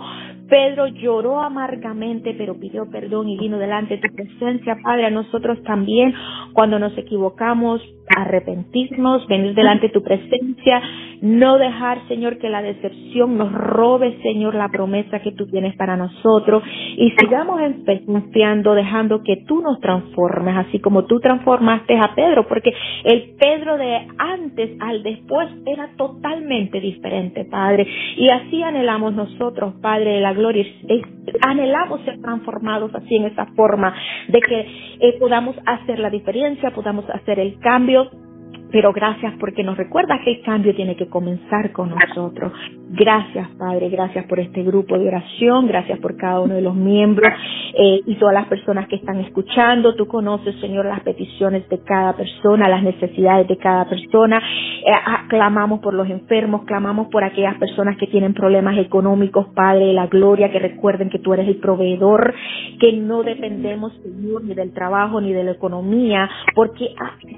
Pedro 0.50 0.88
lloró 0.88 1.42
amargamente, 1.42 2.34
pero 2.38 2.60
pidió 2.60 2.89
perdón 2.89 3.30
y 3.30 3.38
vino 3.38 3.58
delante 3.58 3.98
de 3.98 4.08
tu 4.08 4.16
presencia, 4.16 4.77
Padre. 4.82 5.06
A 5.06 5.12
nosotros 5.12 5.62
también, 5.63 6.13
cuando 6.54 6.80
nos 6.80 6.98
equivocamos, 6.98 7.82
arrepentirnos, 8.16 9.28
venir 9.28 9.54
delante 9.54 9.88
de 9.88 9.94
tu 9.94 10.02
presencia, 10.02 10.82
no 11.22 11.58
dejar, 11.58 12.08
Señor, 12.08 12.38
que 12.38 12.50
la 12.50 12.62
decepción 12.62 13.38
nos 13.38 13.52
robe, 13.52 14.18
Señor, 14.22 14.56
la 14.56 14.70
promesa 14.70 15.20
que 15.20 15.32
tú 15.32 15.48
tienes 15.48 15.76
para 15.76 15.98
nosotros 15.98 16.64
y 16.96 17.12
sigamos 17.12 17.60
confiando, 18.06 18.76
dejando 18.76 19.24
que 19.24 19.38
tú 19.48 19.62
nos 19.62 19.80
transformes, 19.80 20.56
así 20.58 20.80
como 20.80 21.06
tú 21.06 21.20
transformaste 21.20 21.98
a 21.98 22.14
Pedro, 22.14 22.48
porque 22.48 22.72
el 23.04 23.36
Pedro 23.40 23.78
de 23.78 24.08
antes 24.18 24.78
al 24.80 25.04
después 25.04 25.50
era 25.66 25.90
totalmente 25.98 26.80
diferente, 26.80 27.46
Padre. 27.46 27.88
Y 28.16 28.30
así 28.30 28.62
anhelamos 28.62 29.14
nosotros, 29.14 29.76
Padre 29.82 30.14
de 30.14 30.22
la 30.22 30.34
gloria, 30.34 30.66
anhelamos 31.42 32.02
ser 32.02 32.22
transformados 32.22 32.94
así 32.94 33.16
en 33.16 33.26
esa 33.26 33.46
forma 33.56 33.94
de 34.28 34.40
que 34.40 34.60
eh, 35.00 35.16
podamos 35.20 35.56
hacer 35.66 36.00
la 36.00 36.10
diferencia, 36.10 36.72
podamos 36.72 37.10
hacer 37.10 37.40
el 37.40 37.60
cambio 37.60 37.97
Dios 37.98 38.26
pero 38.72 38.92
gracias 38.94 39.34
porque 39.40 39.64
nos 39.64 39.78
recuerda 39.78 40.20
que 40.24 40.32
el 40.32 40.42
cambio 40.42 40.76
tiene 40.76 40.96
que 40.96 41.08
comenzar 41.08 41.72
con 41.72 41.90
nosotros. 41.90 42.52
Gracias, 42.90 43.50
Padre, 43.58 43.90
gracias 43.90 44.26
por 44.28 44.40
este 44.40 44.64
grupo 44.64 44.98
de 44.98 45.08
oración, 45.08 45.68
gracias 45.68 46.00
por 46.00 46.16
cada 46.16 46.40
uno 46.40 46.54
de 46.54 46.62
los 46.62 46.76
miembros 46.76 47.32
eh, 47.74 48.02
y 48.06 48.16
todas 48.16 48.34
las 48.34 48.48
personas 48.48 48.88
que 48.88 48.96
están 48.96 49.20
escuchando. 49.20 49.94
Tú 49.96 50.08
conoces, 50.08 50.56
Señor, 50.62 50.86
las 50.86 51.02
peticiones 51.02 51.68
de 51.70 51.80
cada 51.84 52.16
persona, 52.16 52.70
las 52.70 52.84
necesidades 52.84 53.48
de 53.48 53.58
cada 53.58 53.90
persona. 53.90 54.38
Eh, 54.38 54.92
ah, 54.92 55.26
clamamos 55.28 55.80
por 55.82 55.94
los 55.94 56.10
enfermos, 56.10 56.64
clamamos 56.64 57.08
por 57.10 57.24
aquellas 57.24 57.58
personas 57.58 57.98
que 57.98 58.08
tienen 58.08 58.34
problemas 58.34 58.78
económicos, 58.78 59.48
Padre 59.54 59.88
de 59.88 59.94
la 59.94 60.08
gloria, 60.08 60.52
que 60.52 60.60
recuerden 60.60 61.10
que 61.10 61.20
tú 61.20 61.34
eres 61.34 61.48
el 61.48 61.58
proveedor, 61.58 62.34
que 62.80 62.94
no 62.94 63.24
dependemos, 63.24 63.94
Señor, 64.02 64.44
ni 64.46 64.54
del 64.54 64.74
trabajo 64.74 65.20
ni 65.20 65.34
de 65.34 65.44
la 65.44 65.52
economía, 65.52 66.30
porque 66.56 66.96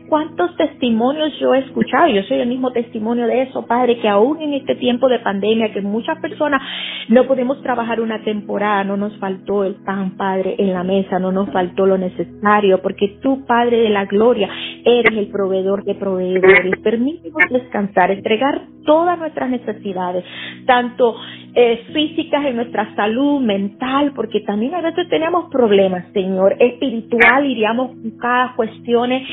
cuántos 0.07 0.55
testimonios 0.57 1.18
yo 1.39 1.53
he 1.53 1.59
escuchado, 1.59 2.07
yo 2.07 2.23
soy 2.23 2.39
el 2.39 2.47
mismo 2.47 2.71
testimonio 2.71 3.27
de 3.27 3.43
eso, 3.43 3.65
Padre, 3.65 3.99
que 3.99 4.07
aún 4.07 4.41
en 4.41 4.53
este 4.53 4.75
tiempo 4.75 5.07
de 5.07 5.19
pandemia, 5.19 5.73
que 5.73 5.81
muchas 5.81 6.19
personas 6.19 6.61
no 7.09 7.25
podemos 7.25 7.61
trabajar 7.61 8.01
una 8.01 8.23
temporada, 8.23 8.83
no 8.83 8.97
nos 8.97 9.17
faltó 9.17 9.63
el 9.63 9.75
pan, 9.75 10.17
Padre, 10.17 10.55
en 10.57 10.73
la 10.73 10.83
mesa, 10.83 11.19
no 11.19 11.31
nos 11.31 11.51
faltó 11.51 11.85
lo 11.85 11.97
necesario, 11.97 12.81
porque 12.81 13.19
tú, 13.21 13.45
Padre 13.45 13.77
de 13.77 13.89
la 13.89 14.05
gloria, 14.05 14.49
eres 14.85 15.17
el 15.17 15.27
proveedor 15.27 15.83
de 15.83 15.95
proveedores. 15.95 16.79
Permítenos 16.83 17.41
descansar, 17.49 18.11
entregar 18.11 18.61
todas 18.89 19.19
nuestras 19.19 19.51
necesidades, 19.51 20.25
tanto 20.65 21.15
eh, 21.53 21.83
físicas 21.93 22.43
en 22.43 22.55
nuestra 22.55 22.95
salud 22.95 23.39
mental, 23.39 24.13
porque 24.15 24.39
también 24.39 24.73
a 24.73 24.81
veces 24.81 25.07
tenemos 25.09 25.47
problemas, 25.51 26.05
Señor, 26.11 26.55
espiritual, 26.59 27.45
iríamos 27.45 27.91
cada 28.19 28.55
cuestiones 28.55 29.27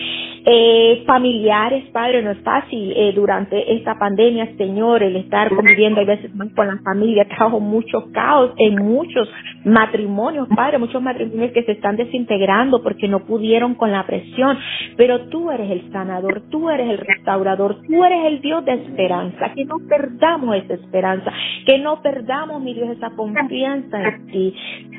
eh, 0.49 1.03
familiares, 1.07 1.91
Padre, 1.91 2.23
no 2.23 2.31
es 2.33 2.39
fácil 2.41 2.93
eh, 2.95 3.13
durante 3.15 3.75
esta 3.75 3.99
pandemia, 3.99 4.57
Señor, 4.57 5.03
el 5.03 5.17
estar 5.17 5.49
conviviendo 5.49 6.03
a 6.03 6.05
veces 6.05 6.35
más 6.35 6.49
con 6.55 6.67
la 6.69 6.79
familia, 6.85 7.27
trajo 7.27 7.59
mucho 7.59 8.13
caos 8.13 8.53
en 8.59 8.77
muchos 8.77 9.29
matrimonios, 9.65 10.47
Padre, 10.55 10.79
muchos 10.79 11.03
matrimonios 11.03 11.53
que 11.53 11.65
se 11.65 11.73
están 11.73 11.97
desintegrando 11.97 12.83
porque 12.83 13.09
no 13.09 13.27
pudieron 13.27 13.75
con 13.75 13.91
la 13.91 14.07
presión, 14.07 14.57
pero 14.97 15.29
tú 15.29 15.51
eres 15.51 15.71
el 15.71 15.91
sanador, 15.91 16.43
tú 16.51 16.71
eres 16.71 16.91
el 16.91 16.99
restaurador, 16.99 17.83
tú 17.83 18.05
eres 18.05 18.27
el 18.27 18.41
Dios 18.41 18.65
de 18.65 18.75
esperanza, 18.75 19.46
que 19.55 19.65
no 19.65 19.77
perdamos 19.89 20.57
esa 20.57 20.75
esperanza, 20.75 21.33
que 21.67 21.79
no 21.79 22.03
perdamos, 22.03 22.63
mi 22.63 22.75
Dios, 22.75 22.91
esa 22.91 23.11
confianza 23.11 24.03
en 24.03 24.27
ti. 24.29 24.55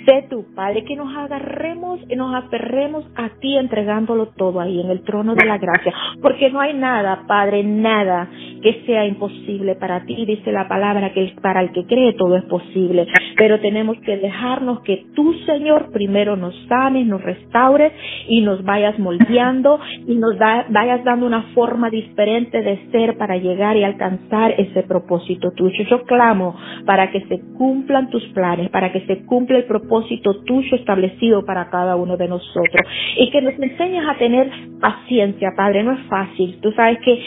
Sé 0.06 0.28
tu 0.30 0.46
Padre, 0.56 0.86
que 0.86 0.96
nos 0.96 1.16
agarremos 1.16 2.00
y 2.10 2.16
nos 2.16 2.34
aferremos 2.34 3.06
a 3.16 3.30
ti 3.40 3.58
entregándolo 3.58 4.28
todo 4.28 4.62
ahí 4.62 4.80
en 4.80 4.90
el 4.90 5.02
trono 5.04 5.36
de 5.36 5.46
la 5.46 5.58
gracia, 5.58 5.94
porque 6.22 6.50
no 6.50 6.62
hay 6.62 6.74
nada, 6.74 7.24
Padre, 7.28 7.64
nada 7.64 8.30
que 8.62 8.84
sea 8.86 9.06
imposible 9.06 9.76
para 9.76 10.06
ti. 10.06 10.26
Dice 10.26 10.52
la 10.52 10.68
palabra 10.68 11.14
que 11.14 11.34
para 11.42 11.62
el 11.62 11.72
que 11.72 11.86
cree 11.86 12.14
todo 12.14 12.38
es 12.38 12.44
posible, 12.46 13.08
pero 13.38 13.60
tenemos 13.60 13.98
que 14.00 14.18
dejarnos 14.18 14.82
que 14.82 15.06
tú, 15.16 15.34
Señor, 15.46 15.92
primero 15.92 16.36
nos 16.36 16.56
sanes, 16.68 17.06
nos 17.06 17.22
restaures 17.22 17.92
y 18.28 18.42
nos 18.42 18.64
vayas 18.64 18.98
moldeando 19.00 19.80
y 20.08 20.16
nos 20.16 20.38
vayas 20.38 21.04
dando 21.04 21.26
una 21.26 21.44
forma 21.54 21.90
diferente 21.90 22.62
de 22.62 22.90
ser 22.92 23.18
para 23.18 23.38
llegar 23.38 23.76
y 23.78 23.84
alcanzar 23.84 24.27
ese 24.58 24.84
propósito 24.84 25.52
tuyo. 25.52 25.84
Yo 25.90 26.04
clamo 26.04 26.56
para 26.86 27.12
que 27.12 27.22
se 27.22 27.40
cumplan 27.58 28.10
tus 28.10 28.24
planes, 28.28 28.70
para 28.70 28.92
que 28.92 29.02
se 29.02 29.26
cumpla 29.26 29.58
el 29.58 29.66
propósito 29.66 30.42
tuyo 30.44 30.76
establecido 30.76 31.46
para 31.46 31.70
cada 31.70 31.96
uno 31.96 32.18
de 32.18 32.28
nosotros 32.28 32.88
y 33.18 33.30
que 33.32 33.42
nos 33.42 33.54
enseñes 33.54 34.06
a 34.08 34.18
tener 34.18 34.50
paciencia, 34.80 35.54
Padre. 35.56 35.84
No 35.84 35.94
es 35.94 36.02
fácil. 36.08 36.60
Tú 36.62 36.72
sabes 36.72 37.00
que 37.04 37.20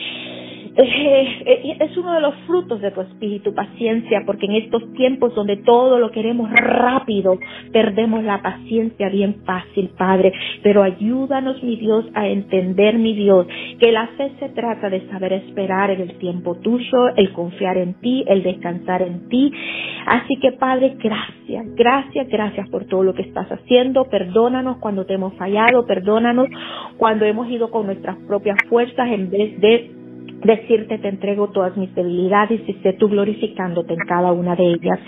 es 0.84 1.96
uno 1.96 2.14
de 2.14 2.20
los 2.20 2.34
frutos 2.46 2.80
de 2.80 2.90
tu 2.90 3.00
espíritu, 3.00 3.54
paciencia, 3.54 4.22
porque 4.24 4.46
en 4.46 4.52
estos 4.52 4.92
tiempos 4.94 5.34
donde 5.34 5.56
todo 5.58 5.98
lo 5.98 6.10
queremos 6.10 6.50
rápido, 6.50 7.38
perdemos 7.72 8.24
la 8.24 8.42
paciencia 8.42 9.08
bien 9.08 9.42
fácil, 9.44 9.90
Padre. 9.96 10.32
Pero 10.62 10.82
ayúdanos, 10.82 11.62
mi 11.62 11.76
Dios, 11.76 12.06
a 12.14 12.28
entender, 12.28 12.98
mi 12.98 13.14
Dios, 13.14 13.46
que 13.78 13.92
la 13.92 14.06
fe 14.16 14.32
se 14.38 14.48
trata 14.50 14.88
de 14.88 15.06
saber 15.08 15.32
esperar 15.32 15.90
en 15.90 16.00
el 16.00 16.18
tiempo 16.18 16.56
tuyo, 16.56 17.08
el 17.16 17.32
confiar 17.32 17.76
en 17.76 17.94
ti, 17.94 18.24
el 18.26 18.42
descansar 18.42 19.02
en 19.02 19.28
ti. 19.28 19.52
Así 20.06 20.36
que, 20.36 20.52
Padre, 20.52 20.96
gracias, 20.98 21.66
gracias, 21.74 22.28
gracias 22.28 22.68
por 22.70 22.86
todo 22.86 23.02
lo 23.02 23.14
que 23.14 23.22
estás 23.22 23.48
haciendo. 23.50 24.04
Perdónanos 24.04 24.78
cuando 24.78 25.04
te 25.04 25.14
hemos 25.14 25.34
fallado, 25.34 25.86
perdónanos 25.86 26.48
cuando 26.96 27.24
hemos 27.24 27.48
ido 27.50 27.70
con 27.70 27.86
nuestras 27.86 28.16
propias 28.26 28.56
fuerzas 28.68 29.08
en 29.10 29.30
vez 29.30 29.60
de 29.60 29.99
decirte 30.44 30.98
te 30.98 31.08
entrego 31.08 31.48
todas 31.50 31.76
mis 31.76 31.94
debilidades 31.94 32.60
y 32.66 32.74
sé 32.82 32.94
tú 32.94 33.08
glorificándote 33.08 33.94
en 33.94 34.00
cada 34.08 34.32
una 34.32 34.56
de 34.56 34.64
ellas. 34.64 34.98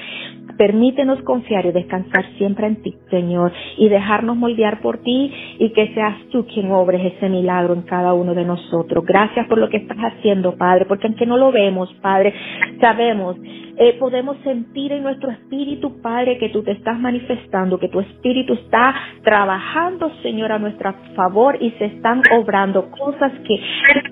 Permítenos 0.57 1.23
confiar 1.23 1.67
y 1.67 1.73
descansar 1.73 2.25
siempre 2.39 2.67
en 2.67 2.83
ti, 2.83 2.95
Señor, 3.11 3.53
y 3.77 3.89
dejarnos 3.89 4.37
moldear 4.37 4.81
por 4.81 4.99
ti 4.99 5.33
y 5.59 5.71
que 5.71 5.93
seas 5.95 6.17
tú 6.31 6.47
quien 6.47 6.71
obres 6.71 7.15
ese 7.15 7.29
milagro 7.29 7.75
en 7.75 7.83
cada 7.83 8.15
uno 8.15 8.35
de 8.35 8.45
nosotros. 8.45 9.05
Gracias 9.05 9.47
por 9.49 9.59
lo 9.59 9.69
que 9.69 9.79
estás 9.79 9.99
haciendo, 9.99 10.57
Padre, 10.57 10.87
porque 10.87 11.07
aunque 11.07 11.27
no 11.27 11.37
lo 11.37 11.53
vemos, 11.53 11.93
Padre, 12.01 12.35
sabemos 12.81 13.37
eh, 13.79 13.97
podemos 13.99 14.37
sentir 14.45 14.93
en 14.93 15.03
nuestro 15.03 15.31
espíritu, 15.31 16.03
Padre, 16.03 16.37
que 16.37 16.51
tú 16.51 16.63
te 16.63 16.73
estás 16.73 16.99
manifestando, 17.01 17.79
que 17.79 17.89
tu 17.89 18.01
espíritu 18.01 18.53
está 18.53 18.95
trabajando, 19.23 20.13
Señor, 20.23 20.53
a 20.53 20.59
nuestro 20.59 20.95
favor 21.17 21.57
y 21.59 21.71
se 21.73 21.87
están 21.87 22.23
obrando 22.39 22.91
cosas 22.91 23.33
que 23.47 23.59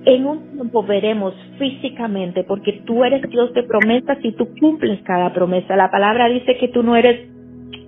en 0.06 0.24
un 0.24 0.52
tiempo 0.52 0.82
veremos 0.82 1.34
físicamente, 1.58 2.42
porque 2.44 2.80
tú 2.86 3.04
eres 3.04 3.20
Dios 3.28 3.52
de 3.52 3.62
promesas 3.64 4.16
y 4.22 4.32
tú 4.32 4.48
cumples 4.58 5.02
cada 5.02 5.30
promesa. 5.34 5.76
La 5.76 5.90
palabra 5.90 6.26
dice 6.30 6.56
que 6.58 6.68
tú 6.68 6.82
no 6.82 6.96
eres 6.96 7.28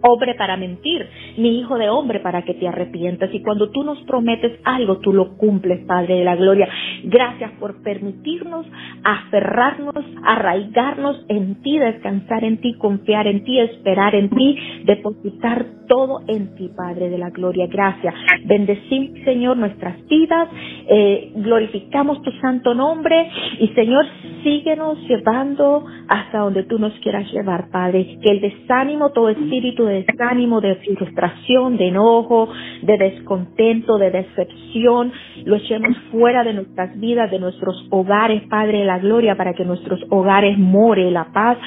hombre 0.02 0.34
para 0.34 0.56
mentir, 0.56 1.06
ni 1.36 1.60
hijo 1.60 1.78
de 1.78 1.88
hombre 1.88 2.20
para 2.20 2.42
que 2.42 2.54
te 2.54 2.68
arrepientas. 2.68 3.32
Y 3.32 3.42
cuando 3.42 3.70
tú 3.70 3.82
nos 3.84 4.00
prometes 4.02 4.58
algo, 4.64 4.98
tú 4.98 5.12
lo 5.12 5.36
cumples, 5.36 5.84
Padre 5.86 6.16
de 6.16 6.24
la 6.24 6.36
Gloria. 6.36 6.68
Gracias 7.04 7.52
por 7.58 7.82
permitirnos 7.82 8.66
aferrarnos, 9.04 10.04
arraigarnos 10.24 11.24
en 11.28 11.62
ti, 11.62 11.78
descansar 11.78 12.44
en 12.44 12.58
ti, 12.58 12.74
confiar 12.74 13.26
en 13.26 13.44
ti, 13.44 13.58
esperar 13.58 14.14
en 14.14 14.30
ti, 14.30 14.56
depositar 14.84 15.66
todo 15.88 16.20
en 16.28 16.54
ti, 16.54 16.70
Padre 16.74 17.10
de 17.10 17.18
la 17.18 17.30
Gloria. 17.30 17.66
Gracias. 17.66 18.14
Bendecimos, 18.44 19.20
Señor, 19.24 19.56
nuestras 19.56 19.96
vidas, 20.06 20.48
eh, 20.88 21.32
glorificamos 21.36 22.22
tu 22.22 22.30
santo 22.32 22.74
nombre 22.74 23.28
y, 23.58 23.68
Señor, 23.68 24.06
síguenos 24.42 24.98
llevando 25.08 25.84
hasta 26.08 26.38
donde 26.38 26.64
tú 26.64 26.78
nos 26.78 26.92
quieras 27.00 27.30
llevar, 27.32 27.70
Padre. 27.70 28.18
Que 28.22 28.30
el 28.30 28.40
desánimo, 28.40 29.10
todo 29.10 29.28
espíritu 29.28 29.84
de 29.84 29.91
desánimo, 29.92 30.60
de 30.60 30.76
frustración, 30.76 31.76
de 31.76 31.88
enojo, 31.88 32.48
de 32.82 32.98
descontento, 32.98 33.98
de 33.98 34.10
decepción, 34.10 35.12
lo 35.44 35.56
echemos 35.56 35.96
fuera 36.10 36.44
de 36.44 36.54
nuestras 36.54 36.98
vidas, 36.98 37.30
de 37.30 37.38
nuestros 37.38 37.86
hogares, 37.90 38.42
Padre 38.48 38.78
de 38.78 38.84
la 38.84 38.98
Gloria, 38.98 39.36
para 39.36 39.54
que 39.54 39.64
nuestros 39.64 40.00
hogares 40.10 40.58
more 40.58 41.10
la 41.10 41.32
paz, 41.32 41.58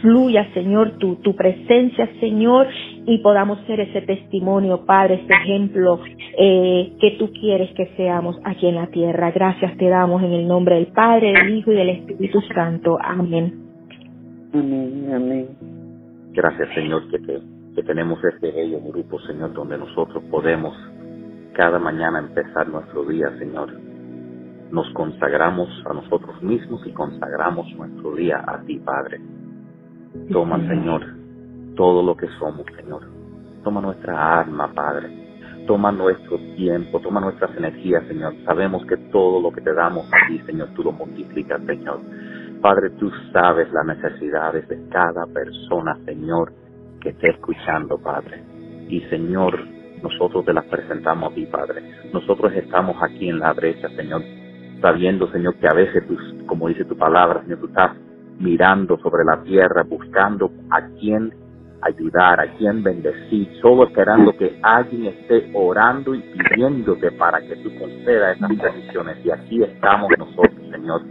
fluya, 0.00 0.48
Señor, 0.52 0.98
tu, 0.98 1.16
tu 1.16 1.34
presencia, 1.34 2.08
Señor, 2.20 2.66
y 3.06 3.18
podamos 3.18 3.58
ser 3.66 3.80
ese 3.80 4.02
testimonio, 4.02 4.84
Padre, 4.84 5.22
ese 5.22 5.32
ejemplo 5.32 6.00
eh, 6.38 6.92
que 7.00 7.12
tú 7.18 7.30
quieres 7.32 7.70
que 7.74 7.86
seamos 7.96 8.36
aquí 8.44 8.66
en 8.66 8.74
la 8.74 8.88
tierra. 8.88 9.30
Gracias 9.30 9.76
te 9.76 9.88
damos 9.88 10.22
en 10.22 10.32
el 10.32 10.46
nombre 10.46 10.76
del 10.76 10.88
Padre, 10.88 11.32
del 11.32 11.56
Hijo 11.56 11.72
y 11.72 11.76
del 11.76 11.88
Espíritu 11.90 12.40
Santo. 12.54 12.98
Amén. 13.00 13.54
Amén, 14.52 15.10
amén. 15.14 15.46
Gracias, 16.32 16.68
Señor, 16.74 17.08
que, 17.10 17.18
que 17.74 17.82
tenemos 17.82 18.22
este 18.24 18.50
bello 18.50 18.80
grupo, 18.80 19.18
Señor, 19.20 19.52
donde 19.52 19.78
nosotros 19.78 20.22
podemos 20.30 20.74
cada 21.54 21.78
mañana 21.78 22.18
empezar 22.18 22.68
nuestro 22.68 23.04
día, 23.04 23.30
Señor. 23.38 23.72
Nos 24.70 24.88
consagramos 24.94 25.68
a 25.84 25.92
nosotros 25.92 26.42
mismos 26.42 26.86
y 26.86 26.92
consagramos 26.92 27.66
nuestro 27.76 28.14
día 28.14 28.42
a 28.46 28.60
ti, 28.62 28.78
Padre. 28.78 29.20
Toma, 30.30 30.58
Señor, 30.66 31.02
todo 31.76 32.02
lo 32.02 32.16
que 32.16 32.26
somos, 32.38 32.66
Señor. 32.76 33.02
Toma 33.62 33.80
nuestra 33.80 34.40
alma, 34.40 34.72
Padre. 34.72 35.20
Toma 35.66 35.92
nuestro 35.92 36.38
tiempo, 36.56 37.00
toma 37.00 37.20
nuestras 37.20 37.56
energías, 37.56 38.04
Señor. 38.08 38.34
Sabemos 38.44 38.84
que 38.86 38.96
todo 39.10 39.40
lo 39.40 39.52
que 39.52 39.60
te 39.60 39.72
damos 39.72 40.06
a 40.06 40.28
ti, 40.28 40.38
Señor, 40.40 40.70
tú 40.74 40.82
lo 40.82 40.92
multiplicas, 40.92 41.62
Señor. 41.66 42.00
Padre, 42.60 42.90
tú 42.98 43.10
sabes 43.32 43.70
las 43.72 43.86
necesidades 43.86 44.66
de 44.68 44.88
cada 44.88 45.26
persona, 45.26 45.96
Señor, 46.04 46.52
que 47.02 47.10
esté 47.10 47.30
escuchando, 47.30 47.98
Padre. 47.98 48.42
Y, 48.88 49.00
Señor, 49.10 49.58
nosotros 50.02 50.44
te 50.44 50.52
las 50.52 50.64
presentamos 50.66 51.32
a 51.32 51.34
ti, 51.34 51.46
Padre. 51.46 51.82
Nosotros 52.12 52.52
estamos 52.54 52.96
aquí 53.02 53.28
en 53.28 53.38
la 53.38 53.52
brecha, 53.52 53.88
Señor, 53.90 54.22
sabiendo, 54.80 55.30
Señor, 55.32 55.56
que 55.56 55.68
a 55.68 55.74
veces, 55.74 56.06
tú, 56.06 56.16
como 56.46 56.68
dice 56.68 56.84
tu 56.84 56.96
palabra, 56.96 57.42
Señor, 57.42 57.60
tú 57.60 57.66
estás 57.66 57.96
mirando 58.38 58.98
sobre 58.98 59.24
la 59.24 59.42
tierra, 59.42 59.82
buscando 59.82 60.50
a 60.70 60.86
quién 60.98 61.32
ayudar, 61.82 62.40
a 62.40 62.52
quien 62.56 62.82
bendecir, 62.82 63.48
solo 63.60 63.84
esperando 63.84 64.36
que 64.36 64.58
alguien 64.62 65.06
esté 65.06 65.50
orando 65.52 66.14
y 66.14 66.20
pidiéndote 66.20 67.10
para 67.12 67.40
que 67.40 67.56
tú 67.56 67.70
concedas 67.78 68.36
esas 68.36 68.50
peticiones. 68.50 69.24
Y 69.24 69.30
aquí 69.30 69.62
estamos 69.62 70.08
nosotros, 70.16 70.70
Señor, 70.70 71.02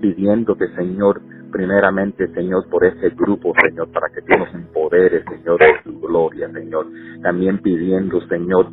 pidiéndote, 0.00 0.68
Señor, 0.74 1.22
primeramente, 1.50 2.28
Señor, 2.34 2.68
por 2.68 2.84
este 2.84 3.10
grupo, 3.10 3.52
Señor, 3.60 3.90
para 3.92 4.08
que 4.08 4.22
tú 4.22 4.36
nos 4.38 4.54
empoderes, 4.54 5.24
Señor, 5.24 5.58
de 5.58 5.74
tu 5.84 6.00
gloria, 6.00 6.50
Señor. 6.52 6.86
También 7.22 7.58
pidiendo, 7.58 8.20
Señor, 8.28 8.68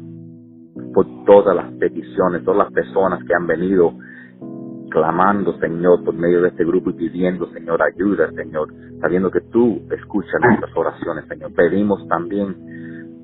por 0.94 1.06
todas 1.26 1.56
las 1.56 1.72
peticiones, 1.74 2.44
todas 2.44 2.60
las 2.60 2.74
personas 2.74 3.24
que 3.26 3.34
han 3.34 3.48
venido 3.48 3.94
clamando, 4.90 5.58
Señor, 5.60 6.04
por 6.04 6.14
medio 6.16 6.42
de 6.42 6.50
este 6.50 6.66
grupo 6.66 6.90
y 6.92 6.94
pidiendo, 6.94 7.48
Señor, 7.52 7.82
ayuda, 7.82 8.32
Señor, 8.32 8.74
sabiendo 9.02 9.30
que 9.30 9.42
tú 9.52 9.82
escuchas 9.92 10.42
nuestras 10.42 10.76
oraciones, 10.76 11.26
Señor. 11.28 11.54
Pedimos 11.54 12.08
también, 12.08 12.56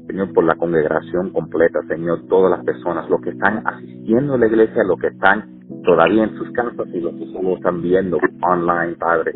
Señor, 0.08 0.34
por 0.34 0.44
la 0.44 0.56
congregación 0.56 1.30
completa, 1.32 1.80
Señor, 1.88 2.28
todas 2.28 2.52
las 2.52 2.66
personas, 2.66 3.10
los 3.10 3.22
que 3.22 3.32
están 3.32 3.66
asistiendo 3.66 4.34
a 4.34 4.38
la 4.38 4.48
iglesia, 4.48 4.84
los 4.84 5.00
que 5.00 5.08
están 5.08 5.46
todavía 5.84 6.26
en 6.26 6.36
sus 6.36 6.52
casas 6.52 6.88
y 6.94 7.00
los 7.00 7.14
que 7.14 7.26
solo 7.32 7.56
están 7.56 7.82
viendo 7.82 8.18
online, 8.42 8.96
Padre. 9.00 9.34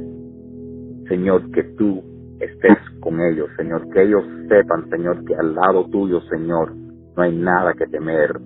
Señor, 1.08 1.49
que 1.51 1.63
tú 1.77 2.03
estés 2.39 2.77
con 2.99 3.19
ellos, 3.21 3.49
Señor, 3.56 3.89
que 3.89 4.03
ellos 4.03 4.23
sepan, 4.49 4.89
Señor, 4.89 5.23
que 5.25 5.36
al 5.36 5.56
lado 5.56 5.88
tuyo, 5.89 6.21
Señor, 6.30 6.73
no 7.15 7.23
hay 7.23 7.36
nada 7.36 7.73
que 7.73 7.88
temer, 7.88 8.39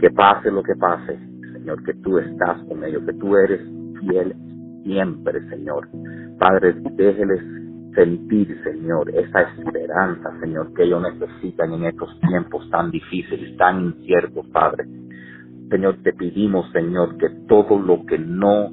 que 0.00 0.10
pase 0.10 0.50
lo 0.50 0.62
que 0.62 0.74
pase, 0.76 1.18
Señor, 1.52 1.82
que 1.84 1.94
tú 1.94 2.18
estás 2.18 2.62
con 2.68 2.84
ellos, 2.84 3.02
que 3.04 3.12
tú 3.14 3.36
eres 3.36 3.60
fiel 4.00 4.34
siempre, 4.84 5.40
Señor. 5.48 5.88
Padre, 6.38 6.74
déjeles 6.92 7.42
sentir, 7.94 8.60
Señor, 8.62 9.10
esa 9.10 9.42
esperanza, 9.42 10.30
Señor, 10.40 10.72
que 10.74 10.84
ellos 10.84 11.02
necesitan 11.02 11.72
en 11.72 11.84
estos 11.84 12.18
tiempos 12.20 12.68
tan 12.70 12.90
difíciles, 12.90 13.56
tan 13.56 13.80
inciertos, 13.80 14.46
Padre. 14.48 14.84
Señor, 15.70 15.96
te 16.02 16.12
pedimos, 16.12 16.70
Señor, 16.72 17.16
que 17.16 17.28
todo 17.48 17.78
lo 17.78 18.04
que 18.06 18.18
no 18.18 18.70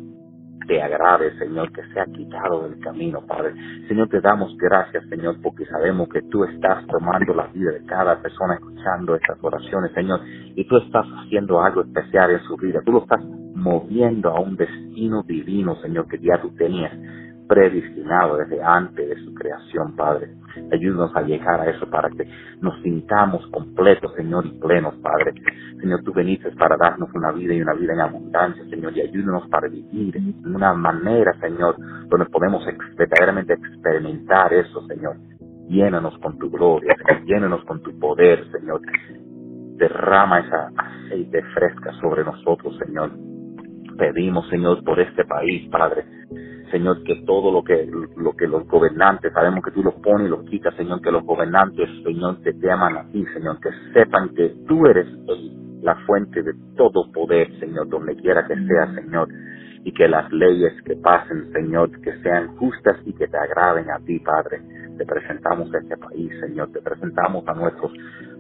te 0.67 0.81
agrade, 0.81 1.37
Señor, 1.37 1.71
que 1.71 1.81
sea 1.93 2.05
quitado 2.05 2.69
del 2.69 2.79
camino, 2.79 3.25
Padre. 3.25 3.53
Señor, 3.87 4.09
te 4.09 4.21
damos 4.21 4.55
gracias, 4.57 5.03
Señor, 5.09 5.37
porque 5.41 5.65
sabemos 5.65 6.09
que 6.09 6.21
tú 6.23 6.43
estás 6.43 6.85
tomando 6.87 7.33
la 7.33 7.47
vida 7.47 7.71
de 7.71 7.85
cada 7.85 8.21
persona 8.21 8.55
escuchando 8.55 9.15
estas 9.15 9.37
oraciones, 9.41 9.91
Señor, 9.93 10.21
y 10.55 10.65
tú 10.65 10.77
estás 10.77 11.05
haciendo 11.07 11.61
algo 11.61 11.81
especial 11.81 12.31
en 12.31 12.39
su 12.43 12.57
vida. 12.57 12.81
Tú 12.85 12.91
lo 12.91 13.03
estás 13.03 13.23
moviendo 13.55 14.29
a 14.29 14.39
un 14.39 14.55
destino 14.55 15.23
divino, 15.23 15.75
Señor, 15.81 16.07
que 16.07 16.19
ya 16.19 16.41
tú 16.41 16.49
tenías 16.55 16.93
predestinado 17.51 18.37
desde 18.37 18.63
antes 18.63 19.09
de 19.09 19.25
su 19.25 19.33
creación, 19.33 19.93
Padre. 19.97 20.29
Ayúdanos 20.71 21.13
a 21.13 21.21
llegar 21.21 21.59
a 21.59 21.69
eso 21.69 21.85
para 21.89 22.09
que 22.09 22.25
nos 22.61 22.81
sintamos 22.81 23.45
completos, 23.47 24.13
Señor, 24.15 24.45
y 24.45 24.57
plenos, 24.57 24.95
Padre. 25.01 25.33
Señor, 25.81 26.01
tú 26.03 26.13
veniste 26.13 26.49
para 26.51 26.77
darnos 26.77 27.09
una 27.13 27.33
vida 27.33 27.53
y 27.53 27.61
una 27.61 27.73
vida 27.73 27.91
en 27.91 27.99
abundancia, 27.99 28.63
Señor, 28.69 28.95
y 28.95 29.01
ayúdanos 29.01 29.49
para 29.49 29.67
vivir 29.67 30.13
de 30.13 30.49
una 30.49 30.73
manera, 30.73 31.33
Señor, 31.41 31.75
donde 32.07 32.25
podemos 32.27 32.65
verdaderamente 32.95 33.53
experimentar 33.53 34.53
eso, 34.53 34.87
Señor. 34.87 35.17
Llénanos 35.67 36.17
con 36.19 36.37
tu 36.39 36.49
gloria, 36.49 36.95
Señor, 37.05 37.25
llénanos 37.25 37.65
con 37.65 37.81
tu 37.81 37.99
poder, 37.99 38.49
Señor. 38.53 38.79
Derrama 39.75 40.39
esa 40.39 40.71
aceite 40.77 41.43
fresca 41.53 41.91
sobre 41.99 42.23
nosotros, 42.23 42.77
Señor. 42.77 43.11
Pedimos, 43.97 44.47
Señor, 44.47 44.81
por 44.85 45.01
este 45.01 45.25
país, 45.25 45.69
Padre 45.69 46.05
Señor, 46.71 47.03
que 47.03 47.23
todo 47.25 47.51
lo 47.51 47.63
que, 47.63 47.85
lo 48.17 48.33
que 48.33 48.47
los 48.47 48.67
gobernantes, 48.67 49.33
sabemos 49.33 49.63
que 49.63 49.71
tú 49.71 49.83
los 49.83 49.95
pones 49.95 50.27
y 50.27 50.29
los 50.29 50.43
quitas, 50.45 50.73
Señor, 50.75 51.01
que 51.01 51.11
los 51.11 51.23
gobernantes, 51.23 51.89
Señor, 52.03 52.37
te, 52.41 52.53
te 52.53 52.71
aman 52.71 52.97
a 52.97 53.03
ti, 53.11 53.25
Señor, 53.33 53.59
que 53.59 53.69
sepan 53.93 54.29
que 54.29 54.55
tú 54.67 54.85
eres 54.87 55.07
la 55.81 55.95
fuente 56.05 56.41
de 56.41 56.53
todo 56.77 57.11
poder, 57.11 57.51
Señor, 57.59 57.89
donde 57.89 58.15
quiera 58.15 58.47
que 58.47 58.55
sea, 58.55 58.93
Señor, 58.95 59.27
y 59.83 59.91
que 59.93 60.07
las 60.07 60.31
leyes 60.31 60.73
que 60.83 60.95
pasen, 60.95 61.51
Señor, 61.51 61.89
que 62.01 62.13
sean 62.21 62.55
justas 62.57 62.97
y 63.05 63.13
que 63.13 63.27
te 63.27 63.37
agraden 63.37 63.89
a 63.89 63.99
ti, 63.99 64.19
Padre. 64.19 64.61
Te 64.97 65.05
presentamos 65.05 65.73
a 65.73 65.79
este 65.79 65.97
país, 65.97 66.31
Señor, 66.39 66.71
te 66.71 66.81
presentamos 66.81 67.47
a 67.47 67.53
nuestros, 67.53 67.91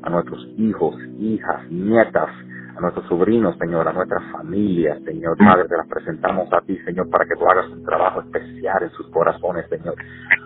a 0.03 0.09
nuestros 0.09 0.47
hijos, 0.57 0.95
hijas, 1.19 1.69
nietas, 1.71 2.29
a 2.75 2.81
nuestros 2.81 3.07
sobrinos, 3.07 3.55
Señor, 3.57 3.87
a 3.87 3.93
nuestras 3.93 4.23
familias, 4.31 5.01
Señor, 5.03 5.37
Padre, 5.37 5.67
te 5.67 5.77
las 5.77 5.87
presentamos 5.87 6.51
a 6.53 6.61
ti, 6.61 6.77
Señor, 6.85 7.09
para 7.09 7.25
que 7.25 7.35
tú 7.35 7.45
hagas 7.45 7.69
un 7.69 7.83
trabajo 7.83 8.21
especial 8.21 8.83
en 8.83 8.89
sus 8.91 9.07
corazones, 9.07 9.67
Señor. 9.69 9.95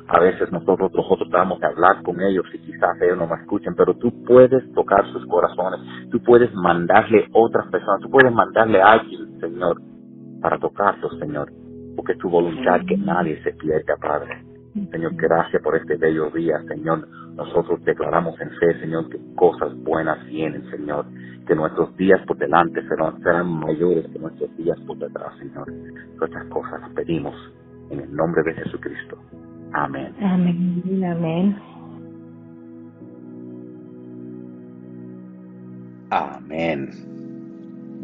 A 0.08 0.20
veces 0.20 0.52
nosotros, 0.52 0.92
nosotros 0.94 1.30
vamos 1.32 1.62
a 1.64 1.68
hablar 1.68 2.04
con 2.04 2.22
ellos 2.22 2.46
y 2.54 2.60
quizás 2.60 3.02
ellos 3.02 3.18
no 3.18 3.28
me 3.28 3.36
escuchen, 3.42 3.76
pero 3.76 3.96
tú 3.96 4.24
puedes 4.24 4.72
tocar 4.74 5.06
sus 5.12 5.26
corazones, 5.28 5.80
tú 6.12 6.22
puedes 6.24 6.54
mandarle 6.54 7.28
otras 7.34 7.68
personas, 7.68 8.02
tú 8.02 8.10
puedes 8.10 8.32
mandarle 8.32 8.82
a 8.82 8.94
alguien, 8.94 9.40
Señor, 9.40 9.82
para 10.42 10.60
tocarlos, 10.60 11.18
Señor, 11.20 11.52
porque 11.96 12.14
es 12.14 12.20
tu 12.20 12.30
voluntad 12.30 12.82
que 12.88 12.98
nadie 12.98 13.42
se 13.44 13.52
pierda, 13.54 13.98
Padre. 13.98 14.44
Señor, 14.92 15.16
gracias 15.16 15.62
por 15.64 15.76
este 15.78 15.96
bello 15.96 16.30
día, 16.32 16.62
Señor. 16.68 17.08
Nosotros 17.36 17.82
declaramos 17.86 18.40
en 18.42 18.50
fe, 18.52 18.80
Señor, 18.82 19.10
que 19.10 19.20
cosas 19.36 19.74
buenas 19.84 20.26
vienen, 20.26 20.70
Señor. 20.70 21.06
Que 21.48 21.56
nuestros 21.56 21.96
días 21.96 22.20
por 22.28 22.38
delante 22.38 22.86
serán, 22.88 23.22
serán 23.22 23.48
mayores 23.48 24.06
que 24.12 24.20
nuestros 24.20 24.56
días 24.58 24.78
por 24.82 24.98
detrás, 24.98 25.38
Señor. 25.38 25.72
Todas 26.20 26.44
cosas 26.46 26.82
las 26.82 26.90
pedimos 26.92 27.34
en 27.90 28.02
el 28.02 28.14
nombre 28.14 28.44
de 28.44 28.54
Jesucristo. 28.54 29.18
Amén. 29.72 30.14
Amén. 30.22 31.04
Amén. 31.06 31.56
Amén. 36.10 37.16